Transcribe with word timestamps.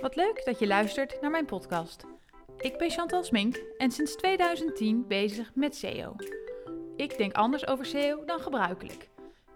Wat 0.00 0.16
leuk 0.16 0.44
dat 0.44 0.58
je 0.58 0.66
luistert 0.66 1.20
naar 1.20 1.30
mijn 1.30 1.44
podcast. 1.44 2.04
Ik 2.58 2.78
ben 2.78 2.90
Chantal 2.90 3.24
Smink 3.24 3.62
en 3.76 3.90
sinds 3.90 4.16
2010 4.16 5.04
bezig 5.08 5.50
met 5.54 5.76
SEO. 5.76 6.14
Ik 6.96 7.18
denk 7.18 7.32
anders 7.32 7.66
over 7.66 7.86
SEO 7.86 8.24
dan 8.24 8.40
gebruikelijk. 8.40 9.08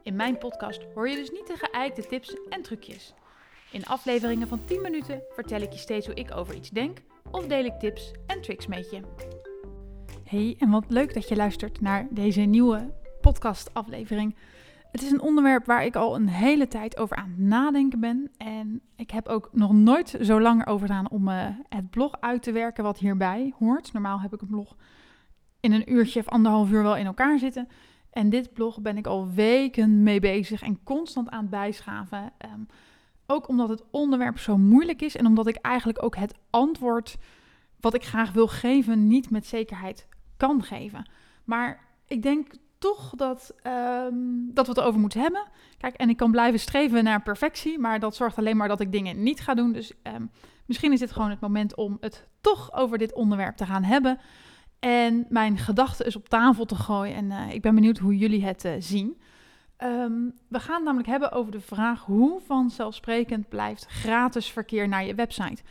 In 0.03 0.17
mijn 0.17 0.39
podcast 0.39 0.83
hoor 0.95 1.09
je 1.09 1.17
dus 1.17 1.31
niet 1.31 1.47
de 1.47 1.57
geëikte 1.57 2.07
tips 2.07 2.37
en 2.49 2.63
trucjes. 2.63 3.15
In 3.73 3.85
afleveringen 3.87 4.49
van 4.49 4.65
10 4.65 4.81
minuten 4.81 5.23
vertel 5.35 5.61
ik 5.61 5.73
je 5.73 5.79
steeds 5.79 6.07
hoe 6.07 6.15
ik 6.15 6.37
over 6.37 6.55
iets 6.55 6.71
denk 6.71 6.99
of 7.31 7.47
deel 7.47 7.65
ik 7.65 7.79
tips 7.79 8.13
en 8.27 8.41
tricks 8.41 8.67
met 8.67 8.91
je. 8.91 9.01
Hey, 10.25 10.57
en 10.59 10.71
wat 10.71 10.85
leuk 10.89 11.15
dat 11.15 11.29
je 11.29 11.37
luistert 11.37 11.81
naar 11.81 12.07
deze 12.11 12.41
nieuwe 12.41 12.95
podcast-aflevering. 13.21 14.37
Het 14.93 15.03
is 15.03 15.11
een 15.11 15.21
onderwerp 15.21 15.67
waar 15.67 15.85
ik 15.85 15.97
al 15.97 16.15
een 16.15 16.29
hele 16.29 16.69
tijd 16.69 16.99
over 16.99 17.17
aan 17.17 17.29
het 17.29 17.39
nadenken 17.39 18.01
ben. 18.01 18.31
En 18.37 18.81
ik 18.97 19.11
heb 19.11 19.29
ook 19.29 19.49
nog 19.53 19.73
nooit 19.73 20.19
zo 20.21 20.41
lang 20.41 20.67
over 20.67 20.87
gedaan 20.87 21.11
om 21.11 21.29
uh, 21.29 21.47
het 21.69 21.91
blog 21.91 22.21
uit 22.21 22.43
te 22.43 22.53
werken 22.53 22.85
wat 22.85 22.99
hierbij 22.99 23.53
hoort. 23.59 23.93
Normaal 23.93 24.21
heb 24.21 24.33
ik 24.33 24.41
een 24.41 24.49
blog 24.49 24.77
in 25.61 25.73
een 25.73 25.93
uurtje 25.93 26.21
of 26.21 26.29
anderhalf 26.29 26.71
uur 26.71 26.83
wel 26.83 26.97
in 26.97 27.07
elkaar 27.07 27.39
zitten. 27.39 27.69
En 28.11 28.31
dit 28.31 28.53
blog 28.53 28.81
ben 28.81 28.97
ik 28.97 29.07
al 29.07 29.31
weken 29.31 30.03
mee 30.03 30.21
bezig 30.21 30.63
en 30.63 30.83
constant 30.85 31.31
aan 31.31 31.41
het 31.41 31.51
bijschaven. 31.51 32.33
Um, 32.55 32.67
ook 33.27 33.49
omdat 33.49 33.69
het 33.69 33.85
onderwerp 33.91 34.39
zo 34.39 34.57
moeilijk 34.59 35.03
is 35.03 35.17
en 35.17 35.27
omdat 35.27 35.47
ik 35.47 35.57
eigenlijk 35.57 36.03
ook 36.03 36.17
het 36.17 36.35
antwoord 36.51 37.17
wat 37.81 37.95
ik 37.95 38.05
graag 38.05 38.33
wil 38.33 38.47
geven 38.47 39.07
niet 39.07 39.31
met 39.31 39.47
zekerheid 39.47 40.09
kan 40.37 40.63
geven. 40.63 41.11
Maar 41.45 41.85
ik 42.07 42.23
denk 42.23 42.53
toch 42.83 43.13
dat, 43.17 43.55
um, 44.07 44.51
dat 44.55 44.67
we 44.67 44.73
het 44.73 44.81
over 44.81 45.01
moeten 45.01 45.21
hebben. 45.21 45.43
Kijk, 45.79 45.95
en 45.95 46.09
ik 46.09 46.17
kan 46.17 46.31
blijven 46.31 46.61
streven 46.61 47.05
naar 47.05 47.23
perfectie, 47.23 47.79
maar 47.79 48.01
dat 48.01 48.17
zorgt 48.17 48.39
alleen 48.39 48.57
maar 48.57 48.69
dat 48.69 48.81
ik 48.81 48.93
dingen 48.93 49.23
niet 49.23 49.41
ga 49.41 49.55
doen. 49.55 49.73
Dus 49.73 49.93
um, 50.03 50.31
misschien 50.67 50.93
is 50.93 50.99
dit 50.99 51.13
gewoon 51.13 51.31
het 51.31 51.41
moment 51.41 51.77
om 51.77 51.97
het 52.01 52.29
toch 52.41 52.73
over 52.73 52.99
dit 52.99 53.15
onderwerp 53.15 53.57
te 53.57 53.67
gaan 53.67 53.83
hebben. 53.83 54.19
En 54.79 55.27
mijn 55.29 55.59
gedachten 55.59 56.07
is 56.07 56.17
op 56.17 56.29
tafel 56.29 56.65
te 56.65 56.75
gooien. 56.75 57.15
En 57.15 57.31
uh, 57.31 57.53
ik 57.53 57.63
ben 57.63 57.75
benieuwd 57.75 57.99
hoe 57.99 58.17
jullie 58.17 58.45
het 58.45 58.65
uh, 58.65 58.73
zien. 58.79 59.21
Um, 59.79 60.35
we 60.49 60.61
gaan 60.61 60.75
het 60.75 60.85
namelijk 60.85 61.09
hebben 61.09 61.33
over 61.33 61.53
de 61.53 61.61
vraag 61.61 62.05
hoe 62.05 62.41
vanzelfsprekend 62.41 63.49
blijft 63.49 63.87
gratis 63.87 64.47
verkeer 64.47 64.89
naar 64.89 65.05
je 65.05 65.15
website. 65.15 65.63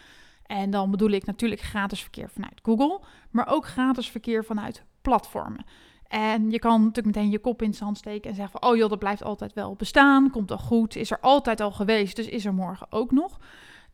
En 0.46 0.70
dan 0.70 0.92
bedoel 0.92 1.10
ik 1.10 1.26
natuurlijk 1.26 1.62
gratis 1.62 2.02
verkeer 2.02 2.30
vanuit 2.30 2.60
Google, 2.64 3.02
maar 3.30 3.48
ook 3.48 3.66
gratis 3.66 4.10
verkeer 4.10 4.46
vanuit 4.46 4.84
platformen. 5.02 5.66
En 6.12 6.52
je 6.52 6.60
kan 6.60 6.84
natuurlijk 6.84 7.16
meteen 7.16 7.32
je 7.32 7.40
kop 7.40 7.62
in 7.62 7.70
het 7.70 7.78
zand 7.78 7.98
steken 7.98 8.30
en 8.30 8.36
zeggen 8.36 8.60
van, 8.60 8.70
oh 8.70 8.78
joh, 8.78 8.90
dat 8.90 9.00
blijft 9.00 9.24
altijd 9.24 9.54
wel 9.54 9.76
bestaan, 9.76 10.30
komt 10.30 10.52
al 10.52 10.58
goed, 10.58 10.96
is 10.96 11.12
er 11.12 11.20
altijd 11.20 11.62
al 11.62 11.72
geweest, 11.72 12.16
dus 12.16 12.28
is 12.28 12.46
er 12.46 12.54
morgen 12.54 12.88
ook 12.90 13.12
nog. 13.12 13.40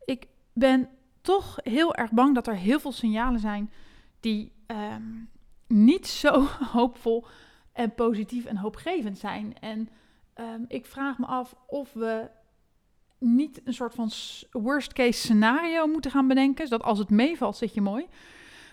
Ik 0.05 0.27
ben 0.53 0.89
toch 1.21 1.57
heel 1.63 1.95
erg 1.95 2.11
bang 2.11 2.35
dat 2.35 2.47
er 2.47 2.55
heel 2.55 2.79
veel 2.79 2.91
signalen 2.91 3.39
zijn 3.39 3.71
die 4.19 4.51
um, 4.67 5.29
niet 5.67 6.07
zo 6.07 6.45
hoopvol 6.73 7.25
en 7.73 7.93
positief 7.93 8.45
en 8.45 8.57
hoopgevend 8.57 9.17
zijn. 9.17 9.59
En 9.59 9.89
um, 10.35 10.65
ik 10.67 10.85
vraag 10.85 11.17
me 11.17 11.25
af 11.25 11.55
of 11.67 11.93
we 11.93 12.29
niet 13.19 13.61
een 13.63 13.73
soort 13.73 13.93
van 13.93 14.11
worst 14.51 14.93
case 14.93 15.19
scenario 15.19 15.87
moeten 15.87 16.11
gaan 16.11 16.27
bedenken. 16.27 16.69
Dat 16.69 16.83
als 16.83 16.99
het 16.99 17.09
meevalt, 17.09 17.57
zit 17.57 17.73
je 17.73 17.81
mooi. 17.81 18.07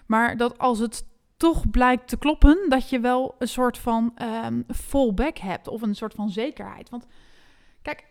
Maar 0.07 0.37
dat 0.37 0.59
als 0.59 0.79
het 0.79 1.07
toch 1.45 1.71
blijkt 1.71 2.09
te 2.09 2.17
kloppen, 2.17 2.67
dat 2.69 2.89
je 2.89 3.01
wel 3.01 3.35
een 3.39 3.49
soort 3.49 3.79
van 3.79 4.15
um, 4.23 4.65
fallback 4.75 5.39
hebt 5.39 5.69
of 5.69 5.83
een 5.83 5.95
soort 5.95 6.15
van 6.15 6.31
zekerheid. 6.31 6.91
Want 6.91 7.07
kijk, 7.83 8.05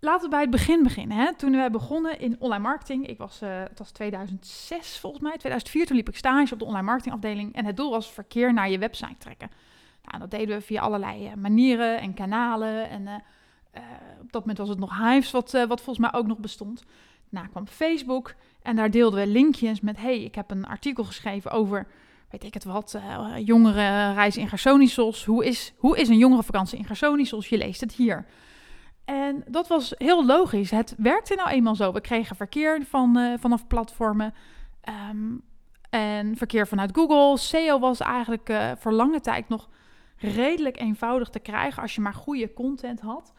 laten 0.00 0.22
we 0.22 0.28
bij 0.28 0.40
het 0.40 0.50
begin 0.50 0.82
beginnen. 0.82 1.16
Hè? 1.16 1.34
Toen 1.34 1.52
wij 1.52 1.70
begonnen 1.70 2.20
in 2.20 2.36
online 2.38 2.62
marketing, 2.62 3.06
ik 3.06 3.18
was, 3.18 3.42
uh, 3.42 3.58
het 3.58 3.78
was 3.78 3.90
2006 3.90 4.98
volgens 4.98 5.22
mij, 5.22 5.30
2004, 5.30 5.86
toen 5.86 5.96
liep 5.96 6.08
ik 6.08 6.16
stage 6.16 6.52
op 6.52 6.58
de 6.58 6.64
online 6.64 6.86
marketingafdeling 6.86 7.54
en 7.54 7.64
het 7.64 7.76
doel 7.76 7.90
was 7.90 8.12
verkeer 8.12 8.52
naar 8.52 8.70
je 8.70 8.78
website 8.78 9.18
trekken. 9.18 9.50
Nou, 10.02 10.18
dat 10.18 10.30
deden 10.30 10.56
we 10.56 10.62
via 10.62 10.80
allerlei 10.80 11.26
uh, 11.26 11.34
manieren 11.34 12.00
en 12.00 12.14
kanalen 12.14 12.88
en 12.88 13.02
uh, 13.02 13.12
op 14.20 14.32
dat 14.32 14.40
moment 14.40 14.58
was 14.58 14.68
het 14.68 14.78
nog 14.78 14.98
Hives, 14.98 15.30
wat, 15.30 15.50
wat 15.50 15.82
volgens 15.82 15.98
mij 15.98 16.20
ook 16.20 16.26
nog 16.26 16.38
bestond. 16.38 16.84
Daarna 17.30 17.48
kwam 17.48 17.66
Facebook 17.66 18.34
en 18.62 18.76
daar 18.76 18.90
deelden 18.90 19.20
we 19.20 19.26
linkjes 19.26 19.80
met, 19.80 19.96
hey, 19.96 20.22
ik 20.22 20.34
heb 20.34 20.50
een 20.50 20.66
artikel 20.66 21.04
geschreven 21.04 21.50
over 21.50 21.86
weet 22.32 22.44
ik 22.44 22.54
het 22.54 22.64
wat, 22.64 22.94
uh, 22.96 23.28
jongeren 23.44 24.14
reizen 24.14 24.42
in 24.42 24.48
Gersonisos. 24.48 25.24
Hoe 25.24 25.44
is, 25.44 25.72
hoe 25.76 25.98
is 25.98 26.08
een 26.08 26.18
jongerenvakantie 26.18 26.78
in 26.78 26.84
Gersonisos? 26.84 27.48
Je 27.48 27.56
leest 27.56 27.80
het 27.80 27.92
hier. 27.92 28.26
En 29.04 29.44
dat 29.46 29.68
was 29.68 29.94
heel 29.96 30.26
logisch. 30.26 30.70
Het 30.70 30.94
werkte 30.96 31.34
nou 31.34 31.48
eenmaal 31.48 31.74
zo. 31.74 31.92
We 31.92 32.00
kregen 32.00 32.36
verkeer 32.36 32.82
van, 32.88 33.18
uh, 33.18 33.34
vanaf 33.38 33.66
platformen. 33.66 34.34
Um, 35.10 35.42
en 35.90 36.36
verkeer 36.36 36.66
vanuit 36.66 36.96
Google. 36.96 37.38
SEO 37.38 37.78
was 37.78 38.00
eigenlijk 38.00 38.48
uh, 38.48 38.72
voor 38.76 38.92
lange 38.92 39.20
tijd 39.20 39.48
nog 39.48 39.68
redelijk 40.16 40.80
eenvoudig 40.80 41.28
te 41.28 41.38
krijgen 41.38 41.82
als 41.82 41.94
je 41.94 42.00
maar 42.00 42.14
goede 42.14 42.52
content 42.52 43.00
had. 43.00 43.32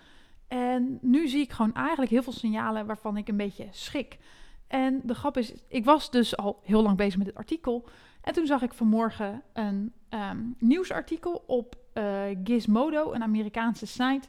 En 0.47 0.97
nu 1.01 1.27
zie 1.27 1.41
ik 1.41 1.51
gewoon 1.51 1.73
eigenlijk 1.73 2.11
heel 2.11 2.23
veel 2.23 2.33
signalen 2.33 2.85
waarvan 2.85 3.17
ik 3.17 3.27
een 3.27 3.37
beetje 3.37 3.67
schrik. 3.71 4.17
En 4.67 5.01
de 5.03 5.13
grap 5.13 5.37
is, 5.37 5.53
ik 5.67 5.85
was 5.85 6.11
dus 6.11 6.37
al 6.37 6.59
heel 6.63 6.83
lang 6.83 6.97
bezig 6.97 7.17
met 7.17 7.25
dit 7.25 7.35
artikel. 7.35 7.85
En 8.23 8.33
toen 8.33 8.45
zag 8.45 8.61
ik 8.61 8.73
vanmorgen 8.73 9.41
een 9.53 9.93
um, 10.09 10.55
nieuwsartikel 10.59 11.43
op 11.47 11.75
uh, 11.93 12.21
Gizmodo, 12.43 13.11
een 13.11 13.23
Amerikaanse 13.23 13.85
site, 13.85 14.27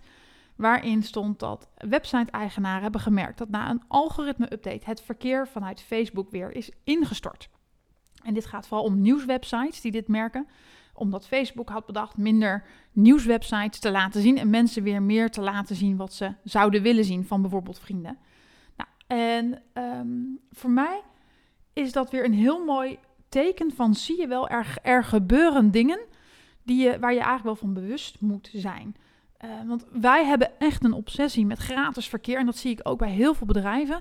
waarin 0.57 1.03
stond 1.03 1.39
dat 1.39 1.69
website-eigenaren 1.77 2.83
hebben 2.83 3.01
gemerkt 3.01 3.39
dat 3.39 3.49
na 3.49 3.71
een 3.71 3.83
algoritme-update 3.89 4.85
het 4.85 5.01
verkeer 5.01 5.49
vanuit 5.49 5.83
Facebook 5.83 6.31
weer 6.31 6.57
is 6.57 6.71
ingestort. 6.85 7.49
En 8.23 8.35
dit 8.35 8.47
gaat 8.47 8.67
vooral 8.67 8.87
om 8.87 9.01
nieuwswebsites 9.01 9.81
die 9.81 9.93
dit 9.93 10.09
merken, 10.09 10.47
omdat 10.95 11.27
Facebook 11.27 11.69
had 11.69 11.87
bedacht 11.87 12.17
minder 12.17 12.65
nieuwswebsites 12.93 13.79
te 13.79 13.91
laten 13.91 14.23
zien 14.23 14.39
en 14.39 14.51
mensen 14.51 14.83
weer 14.83 15.03
meer 15.03 15.31
te 15.31 15.41
laten 15.41 15.77
zien 15.77 15.97
wat 15.97 16.13
ze 16.13 16.35
zouden 16.45 16.83
willen 16.83 17.05
zien 17.05 17.25
van 17.25 17.41
bijvoorbeeld 17.41 17.79
vrienden. 17.79 18.19
Nou, 18.77 18.89
en 19.07 19.63
um, 19.83 20.41
voor 20.53 20.71
mij 20.71 21.01
is 21.73 21.93
dat 21.93 22.11
weer 22.11 22.25
een 22.25 22.35
heel 22.35 22.65
mooi 22.65 22.99
teken 23.35 23.73
van 23.75 23.95
zie 23.95 24.21
je 24.21 24.27
wel, 24.27 24.49
er, 24.49 24.77
er 24.83 25.05
gebeuren 25.05 25.71
dingen 25.71 25.99
die 26.63 26.83
je, 26.83 26.99
waar 26.99 27.13
je 27.13 27.19
eigenlijk 27.19 27.45
wel 27.45 27.57
van 27.57 27.75
bewust 27.75 28.21
moet 28.21 28.51
zijn. 28.53 28.97
Uh, 29.45 29.51
want 29.67 29.85
wij 29.93 30.25
hebben 30.25 30.59
echt 30.59 30.85
een 30.85 30.93
obsessie 30.93 31.47
met 31.47 31.59
gratis 31.59 32.09
verkeer. 32.09 32.39
En 32.39 32.47
dat 32.47 32.57
zie 32.57 32.71
ik 32.71 32.81
ook 32.83 32.99
bij 32.99 33.11
heel 33.11 33.35
veel 33.35 33.47
bedrijven. 33.47 34.01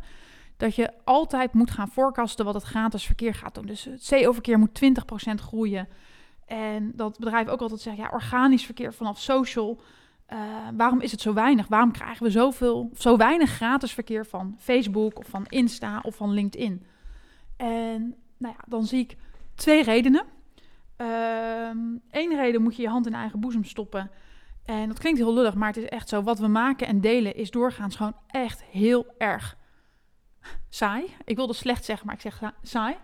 Dat 0.58 0.76
je 0.76 0.92
altijd 1.04 1.54
moet 1.54 1.72
gaan 1.72 1.88
voorkasten 1.88 2.46
wat 2.46 2.54
het 2.54 2.64
gratis 2.64 3.06
verkeer 3.06 3.34
gaat 3.34 3.56
doen. 3.56 3.66
Dus 3.66 3.84
het 3.84 4.08
CO-verkeer 4.10 4.60
moet 4.60 4.82
20% 5.32 5.34
groeien. 5.36 5.88
En 6.46 6.92
dat 6.96 7.20
bedrijf 7.20 7.48
ook 7.48 7.62
altijd 7.62 7.82
zegt, 7.82 7.98
ja, 7.98 8.10
organisch 8.12 8.66
verkeer 8.66 8.94
vanaf 8.94 9.20
social. 9.20 9.82
Uh, 10.34 10.40
waarom 10.78 11.02
is 11.02 11.12
het 11.12 11.22
zo 11.22 11.34
weinig? 11.34 11.68
Waarom 11.68 11.92
krijgen 11.92 12.26
we 12.26 12.32
zoveel, 12.32 12.90
zo 12.98 13.18
weinig 13.18 13.50
gratis 13.50 13.92
verkeer 13.94 14.26
van 14.26 14.56
Facebook 14.60 15.18
of 15.18 15.28
van 15.28 15.46
Insta 15.46 16.00
of 16.04 16.16
van 16.16 16.34
LinkedIn? 16.34 16.86
En 17.58 18.16
nou 18.44 18.56
ja, 18.58 18.64
dan 18.68 18.86
zie 18.86 19.00
ik 19.00 19.16
twee 19.56 19.84
redenen. 19.84 20.24
Eén 20.98 22.02
ehm, 22.12 22.36
reden 22.36 22.62
moet 22.62 22.76
je 22.76 22.82
je 22.82 22.88
hand 22.88 23.06
in 23.06 23.14
eigen 23.14 23.40
boezem 23.40 23.64
stoppen. 23.64 24.12
En 24.66 24.88
dat 24.88 25.00
klinkt 25.00 25.20
heel 25.20 25.34
lullig, 25.34 25.54
maar 25.54 25.68
het 25.68 25.78
is 25.78 25.90
echt 25.90 26.10
zo. 26.10 26.22
Wat 26.22 26.40
we 26.40 26.48
maken 26.48 26.88
en 26.88 27.02
delen 27.02 27.36
is 27.36 27.52
doorgaans 27.52 27.96
gewoon 27.96 28.16
echt 28.28 28.64
heel 28.64 29.06
erg 29.18 29.58
saai. 30.70 31.06
Ik 31.24 31.36
wilde 31.36 31.54
slecht 31.54 31.86
zeggen, 31.86 32.06
maar 32.06 32.16
ik 32.16 32.22
zeg 32.22 32.54
saai. 32.62 32.96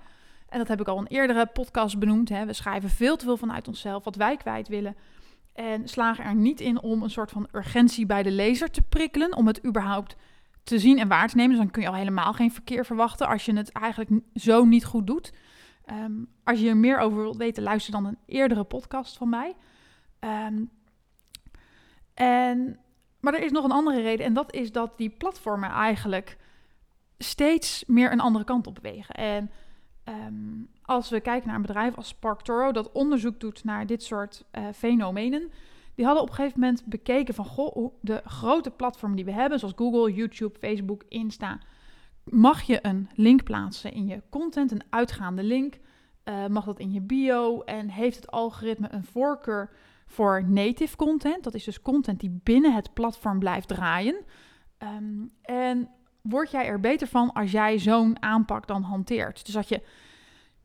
En 0.49 0.57
dat 0.57 0.67
heb 0.67 0.81
ik 0.81 0.87
al 0.87 0.99
in 0.99 1.05
eerdere 1.05 1.45
podcast 1.45 1.99
benoemd. 1.99 2.29
Hè. 2.29 2.45
We 2.45 2.53
schrijven 2.53 2.89
veel 2.89 3.17
te 3.17 3.25
veel 3.25 3.37
vanuit 3.37 3.67
onszelf, 3.67 4.03
wat 4.03 4.15
wij 4.15 4.37
kwijt 4.37 4.67
willen. 4.67 4.95
En 5.53 5.87
slagen 5.87 6.23
er 6.23 6.35
niet 6.35 6.61
in 6.61 6.81
om 6.81 7.03
een 7.03 7.09
soort 7.09 7.31
van 7.31 7.47
urgentie 7.51 8.05
bij 8.05 8.23
de 8.23 8.31
lezer 8.31 8.71
te 8.71 8.81
prikkelen. 8.81 9.35
Om 9.35 9.47
het 9.47 9.65
überhaupt 9.65 10.15
te 10.69 10.79
zien 10.79 10.99
en 10.99 11.07
waar 11.07 11.27
te 11.27 11.35
nemen. 11.35 11.51
Dus 11.51 11.59
dan 11.59 11.71
kun 11.71 11.81
je 11.81 11.87
al 11.87 11.93
helemaal 11.93 12.33
geen 12.33 12.51
verkeer 12.51 12.85
verwachten 12.85 13.27
als 13.27 13.45
je 13.45 13.53
het 13.53 13.71
eigenlijk 13.71 14.23
zo 14.33 14.65
niet 14.65 14.85
goed 14.85 15.07
doet. 15.07 15.33
Um, 15.91 16.27
als 16.43 16.59
je 16.59 16.69
er 16.69 16.77
meer 16.77 16.99
over 16.99 17.21
wilt 17.21 17.37
weten, 17.37 17.63
luister 17.63 17.91
dan 17.91 18.05
een 18.05 18.17
eerdere 18.25 18.63
podcast 18.63 19.17
van 19.17 19.29
mij. 19.29 19.55
Um, 20.19 20.69
en, 22.13 22.79
maar 23.19 23.33
er 23.33 23.43
is 23.43 23.51
nog 23.51 23.63
een 23.63 23.71
andere 23.71 24.01
reden. 24.01 24.25
En 24.25 24.33
dat 24.33 24.53
is 24.53 24.71
dat 24.71 24.97
die 24.97 25.09
platformen 25.09 25.69
eigenlijk 25.69 26.37
steeds 27.17 27.83
meer 27.87 28.11
een 28.11 28.19
andere 28.19 28.45
kant 28.45 28.67
op 28.67 28.75
bewegen. 28.75 29.15
En 29.15 29.51
um, 30.05 30.69
als 30.81 31.09
we 31.09 31.19
kijken 31.19 31.47
naar 31.47 31.55
een 31.55 31.61
bedrijf 31.61 31.95
als 31.95 32.07
SparkToro, 32.07 32.71
dat 32.71 32.91
onderzoek 32.91 33.39
doet 33.39 33.63
naar 33.63 33.85
dit 33.85 34.03
soort 34.03 34.45
uh, 34.51 34.65
fenomenen. 34.73 35.51
Die 35.99 36.07
hadden 36.07 36.25
op 36.25 36.29
een 36.29 36.35
gegeven 36.35 36.59
moment 36.59 36.85
bekeken 36.85 37.33
van 37.33 37.45
goh, 37.45 37.93
de 38.01 38.21
grote 38.25 38.71
platformen 38.71 39.15
die 39.15 39.25
we 39.25 39.31
hebben, 39.31 39.59
zoals 39.59 39.73
Google, 39.77 40.13
YouTube, 40.13 40.59
Facebook, 40.59 41.03
Insta 41.07 41.59
mag 42.23 42.61
je 42.61 42.79
een 42.81 43.09
link 43.13 43.43
plaatsen 43.43 43.91
in 43.91 44.07
je 44.07 44.21
content, 44.29 44.71
een 44.71 44.83
uitgaande 44.89 45.43
link. 45.43 45.77
Uh, 46.23 46.47
mag 46.47 46.65
dat 46.65 46.79
in 46.79 46.91
je 46.91 47.01
bio 47.01 47.61
en 47.61 47.89
heeft 47.89 48.15
het 48.15 48.31
algoritme 48.31 48.87
een 48.91 49.03
voorkeur 49.03 49.69
voor 50.05 50.43
native 50.47 50.95
content? 50.95 51.43
Dat 51.43 51.53
is 51.53 51.63
dus 51.63 51.81
content 51.81 52.19
die 52.19 52.39
binnen 52.43 52.73
het 52.73 52.93
platform 52.93 53.39
blijft 53.39 53.67
draaien. 53.67 54.15
Um, 54.77 55.31
en 55.41 55.89
word 56.21 56.51
jij 56.51 56.65
er 56.65 56.79
beter 56.79 57.07
van 57.07 57.33
als 57.33 57.51
jij 57.51 57.79
zo'n 57.79 58.21
aanpak 58.21 58.67
dan 58.67 58.81
hanteert. 58.81 59.45
Dus 59.45 59.53
dat 59.53 59.69
je 59.69 59.81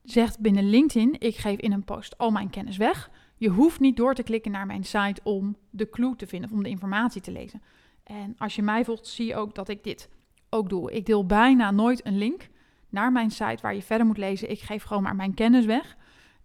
zegt 0.02 0.40
binnen 0.40 0.70
LinkedIn, 0.70 1.16
ik 1.18 1.36
geef 1.36 1.58
in 1.58 1.72
een 1.72 1.84
post 1.84 2.18
al 2.18 2.30
mijn 2.30 2.50
kennis 2.50 2.76
weg. 2.76 3.10
Je 3.36 3.48
hoeft 3.48 3.80
niet 3.80 3.96
door 3.96 4.14
te 4.14 4.22
klikken 4.22 4.52
naar 4.52 4.66
mijn 4.66 4.84
site 4.84 5.20
om 5.22 5.56
de 5.70 5.90
clue 5.90 6.16
te 6.16 6.26
vinden 6.26 6.50
of 6.50 6.56
om 6.56 6.62
de 6.62 6.68
informatie 6.68 7.20
te 7.20 7.32
lezen. 7.32 7.62
En 8.02 8.34
als 8.38 8.56
je 8.56 8.62
mij 8.62 8.84
volgt, 8.84 9.06
zie 9.06 9.26
je 9.26 9.36
ook 9.36 9.54
dat 9.54 9.68
ik 9.68 9.84
dit 9.84 10.08
ook 10.50 10.68
doe. 10.68 10.92
Ik 10.92 11.06
deel 11.06 11.26
bijna 11.26 11.70
nooit 11.70 12.06
een 12.06 12.18
link 12.18 12.48
naar 12.88 13.12
mijn 13.12 13.30
site 13.30 13.62
waar 13.62 13.74
je 13.74 13.82
verder 13.82 14.06
moet 14.06 14.18
lezen. 14.18 14.50
Ik 14.50 14.60
geef 14.60 14.82
gewoon 14.82 15.02
maar 15.02 15.16
mijn 15.16 15.34
kennis 15.34 15.64
weg. 15.64 15.96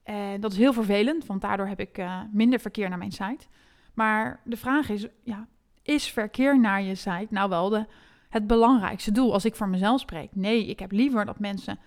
En 0.03 0.41
dat 0.41 0.51
is 0.51 0.57
heel 0.57 0.73
vervelend, 0.73 1.25
want 1.25 1.41
daardoor 1.41 1.67
heb 1.67 1.79
ik 1.79 1.97
uh, 1.97 2.21
minder 2.31 2.59
verkeer 2.59 2.89
naar 2.89 2.97
mijn 2.97 3.11
site. 3.11 3.47
Maar 3.93 4.41
de 4.43 4.57
vraag 4.57 4.89
is, 4.89 5.07
ja, 5.23 5.47
is 5.83 6.11
verkeer 6.11 6.59
naar 6.59 6.81
je 6.81 6.95
site 6.95 7.27
nou 7.29 7.49
wel 7.49 7.69
de, 7.69 7.85
het 8.29 8.47
belangrijkste 8.47 9.11
doel 9.11 9.33
als 9.33 9.45
ik 9.45 9.55
voor 9.55 9.69
mezelf 9.69 9.99
spreek? 9.99 10.35
Nee, 10.35 10.65
ik 10.65 10.79
heb 10.79 10.91
liever 10.91 11.25
dat 11.25 11.39
mensen 11.39 11.79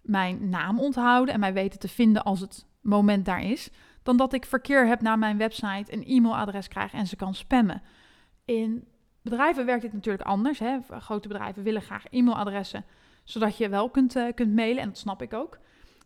mijn 0.00 0.48
naam 0.48 0.80
onthouden 0.80 1.34
en 1.34 1.40
mij 1.40 1.52
weten 1.52 1.78
te 1.78 1.88
vinden 1.88 2.24
als 2.24 2.40
het 2.40 2.66
moment 2.80 3.24
daar 3.24 3.42
is, 3.42 3.70
dan 4.08 4.16
dat 4.16 4.32
ik 4.32 4.44
verkeer 4.44 4.86
heb 4.86 5.00
naar 5.00 5.18
mijn 5.18 5.38
website, 5.38 5.92
een 5.92 6.04
e-mailadres 6.06 6.68
krijg 6.68 6.92
en 6.92 7.06
ze 7.06 7.16
kan 7.16 7.34
spammen. 7.34 7.82
In 8.44 8.88
bedrijven 9.22 9.66
werkt 9.66 9.82
dit 9.82 9.92
natuurlijk 9.92 10.28
anders. 10.28 10.58
Hè? 10.58 10.78
Grote 10.90 11.28
bedrijven 11.28 11.62
willen 11.62 11.82
graag 11.82 12.04
e-mailadressen, 12.10 12.84
zodat 13.24 13.56
je 13.56 13.68
wel 13.68 13.90
kunt, 13.90 14.16
uh, 14.16 14.26
kunt 14.34 14.54
mailen 14.54 14.82
en 14.82 14.88
dat 14.88 14.98
snap 14.98 15.22
ik 15.22 15.32
ook. 15.32 15.58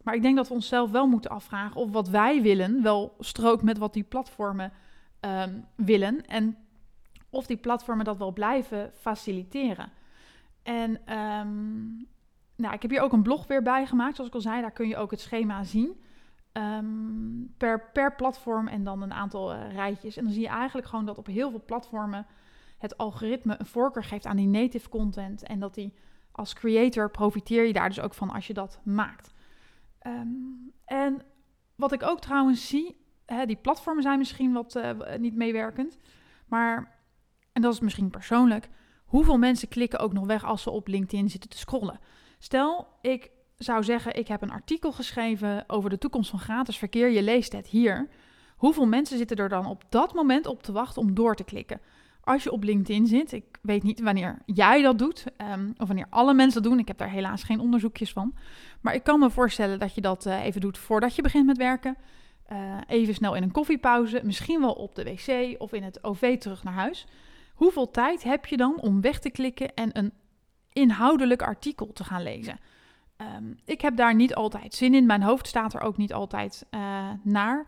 Maar 0.03 0.15
ik 0.15 0.23
denk 0.23 0.37
dat 0.37 0.49
we 0.49 0.55
onszelf 0.55 0.91
wel 0.91 1.07
moeten 1.07 1.31
afvragen 1.31 1.81
of 1.81 1.91
wat 1.91 2.09
wij 2.09 2.43
willen 2.43 2.83
wel 2.83 3.15
strookt 3.19 3.63
met 3.63 3.79
wat 3.79 3.93
die 3.93 4.03
platformen 4.03 4.73
um, 5.21 5.65
willen. 5.75 6.27
En 6.27 6.57
of 7.31 7.47
die 7.47 7.57
platformen 7.57 8.05
dat 8.05 8.17
wel 8.17 8.33
blijven 8.33 8.91
faciliteren. 8.95 9.93
En 10.63 10.91
um, 11.19 12.09
nou, 12.57 12.75
ik 12.75 12.83
heb 12.83 12.91
hier 12.91 13.01
ook 13.01 13.13
een 13.13 13.23
blog 13.23 13.47
weer 13.47 13.63
bij 13.63 13.87
gemaakt. 13.87 14.15
Zoals 14.15 14.31
ik 14.31 14.37
al 14.37 14.43
zei, 14.43 14.61
daar 14.61 14.73
kun 14.73 14.89
je 14.89 14.97
ook 14.97 15.11
het 15.11 15.21
schema 15.21 15.65
zien. 15.65 16.03
Um, 16.53 17.55
per, 17.57 17.91
per 17.93 18.15
platform 18.15 18.69
en 18.69 18.85
dan 18.85 19.03
een 19.03 19.13
aantal 19.13 19.55
uh, 19.55 19.73
rijtjes. 19.73 20.17
En 20.17 20.25
dan 20.25 20.33
zie 20.33 20.43
je 20.43 20.49
eigenlijk 20.49 20.87
gewoon 20.87 21.05
dat 21.05 21.19
op 21.19 21.27
heel 21.27 21.51
veel 21.51 21.63
platformen 21.67 22.27
het 22.79 22.99
algoritme 22.99 23.55
een 23.59 23.67
voorkeur 23.67 24.05
geeft 24.05 24.27
aan 24.27 24.37
die 24.37 24.47
native 24.49 24.89
content. 24.89 25.43
En 25.43 25.61
dat 25.61 25.75
die 25.75 25.95
als 26.33 26.55
creator 26.55 27.11
profiteer 27.11 27.67
je 27.67 27.73
daar 27.73 27.89
dus 27.89 28.01
ook 28.01 28.15
van 28.15 28.31
als 28.31 28.47
je 28.47 28.55
dat 28.55 28.81
maakt. 28.85 29.35
Um, 30.07 30.73
en 30.85 31.23
wat 31.75 31.93
ik 31.93 32.03
ook 32.03 32.21
trouwens 32.21 32.69
zie, 32.69 32.97
hè, 33.27 33.47
die 33.47 33.57
platformen 33.57 34.03
zijn 34.03 34.19
misschien 34.19 34.53
wat 34.53 34.75
uh, 34.77 34.91
niet 35.19 35.35
meewerkend. 35.35 35.99
Maar, 36.47 36.99
en 37.53 37.63
dat 37.63 37.73
is 37.73 37.81
misschien 37.81 38.11
persoonlijk, 38.11 38.69
hoeveel 39.05 39.39
mensen 39.39 39.69
klikken 39.69 39.99
ook 39.99 40.13
nog 40.13 40.27
weg 40.27 40.45
als 40.45 40.63
ze 40.63 40.71
op 40.71 40.89
LinkedIn 40.89 41.31
zitten 41.31 41.51
te 41.51 41.59
scrollen? 41.59 42.01
Stel, 42.39 42.87
ik 43.01 43.31
zou 43.63 43.85
zeggen, 43.85 44.17
ik 44.17 44.29
heb 44.29 44.43
een 44.43 44.51
artikel 44.51 44.93
geschreven 44.93 45.65
over 45.67 45.91
de 45.91 45.99
toekomst 45.99 46.31
van 46.31 46.39
gratis 46.39 46.77
verkeer. 46.77 47.11
Je 47.11 47.23
leest 47.23 47.53
het 47.53 47.67
hier. 47.67 48.09
Hoeveel 48.57 48.87
mensen 48.87 49.19
zitten 49.19 49.37
er 49.37 49.49
dan 49.49 49.67
op 49.67 49.85
dat 49.89 50.15
moment 50.15 50.47
op 50.47 50.63
te 50.63 50.73
wachten 50.73 51.03
om 51.03 51.15
door 51.15 51.35
te 51.35 51.45
klikken? 51.45 51.81
Als 52.25 52.43
je 52.43 52.53
op 52.53 52.63
LinkedIn 52.63 53.07
zit, 53.07 53.33
ik 53.33 53.45
weet 53.63 53.83
niet 53.83 54.01
wanneer 54.01 54.39
jij 54.47 54.83
dat 54.83 54.99
doet, 54.99 55.25
um, 55.53 55.75
of 55.77 55.87
wanneer 55.87 56.07
alle 56.11 56.35
mensen 56.35 56.63
dat 56.63 56.71
doen. 56.71 56.81
Ik 56.81 56.89
heb 56.89 56.99
daar 56.99 57.11
helaas 57.11 57.43
geen 57.43 57.61
onderzoekjes 57.61 58.13
van. 58.13 58.35
Maar 58.81 58.95
ik 58.95 59.03
kan 59.03 59.19
me 59.19 59.31
voorstellen 59.31 59.79
dat 59.79 59.95
je 59.95 60.01
dat 60.01 60.27
uh, 60.27 60.45
even 60.45 60.61
doet 60.61 60.79
voordat 60.79 61.17
je 61.17 61.23
begint 61.23 61.47
met 61.47 61.57
werken. 61.57 61.97
Uh, 62.53 62.77
even 62.87 63.15
snel 63.15 63.35
in 63.35 63.43
een 63.43 63.51
koffiepauze, 63.51 64.21
misschien 64.25 64.61
wel 64.61 64.73
op 64.73 64.95
de 64.95 65.05
wc 65.05 65.61
of 65.61 65.73
in 65.73 65.83
het 65.83 66.05
OV 66.05 66.39
terug 66.39 66.65
naar 66.65 66.75
huis. 66.75 67.07
Hoeveel 67.55 67.91
tijd 67.91 68.23
heb 68.23 68.47
je 68.47 68.57
dan 68.57 68.81
om 68.81 69.01
weg 69.01 69.19
te 69.19 69.31
klikken 69.31 69.75
en 69.75 69.99
een 69.99 70.13
inhoudelijk 70.73 71.43
artikel 71.43 71.93
te 71.93 72.05
gaan 72.05 72.23
lezen? 72.23 72.59
Um, 73.37 73.59
ik 73.65 73.81
heb 73.81 73.97
daar 73.97 74.15
niet 74.15 74.35
altijd 74.35 74.75
zin 74.75 74.95
in. 74.95 75.07
Mijn 75.07 75.23
hoofd 75.23 75.47
staat 75.47 75.75
er 75.75 75.81
ook 75.81 75.97
niet 75.97 76.13
altijd 76.13 76.67
uh, 76.71 77.11
naar. 77.23 77.67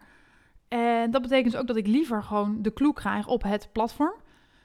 En 0.69 1.11
dat 1.11 1.23
betekent 1.23 1.53
dus 1.53 1.61
ook 1.61 1.67
dat 1.67 1.77
ik 1.77 1.87
liever 1.87 2.23
gewoon 2.23 2.63
de 2.63 2.73
clue 2.73 2.93
krijg 2.93 3.27
op 3.27 3.43
het 3.43 3.69
platform. 3.73 4.15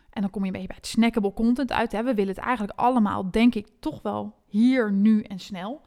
En 0.09 0.21
dan 0.21 0.29
kom 0.29 0.41
je 0.41 0.47
een 0.47 0.53
beetje 0.53 0.67
bij 0.67 0.77
het 0.77 0.87
snackable 0.87 1.33
content 1.33 1.71
uit. 1.71 1.91
Hè. 1.91 2.03
We 2.03 2.13
willen 2.13 2.35
het 2.35 2.43
eigenlijk 2.43 2.79
allemaal, 2.79 3.31
denk 3.31 3.55
ik, 3.55 3.67
toch 3.79 4.01
wel 4.01 4.35
hier, 4.45 4.91
nu 4.91 5.21
en 5.21 5.39
snel. 5.39 5.81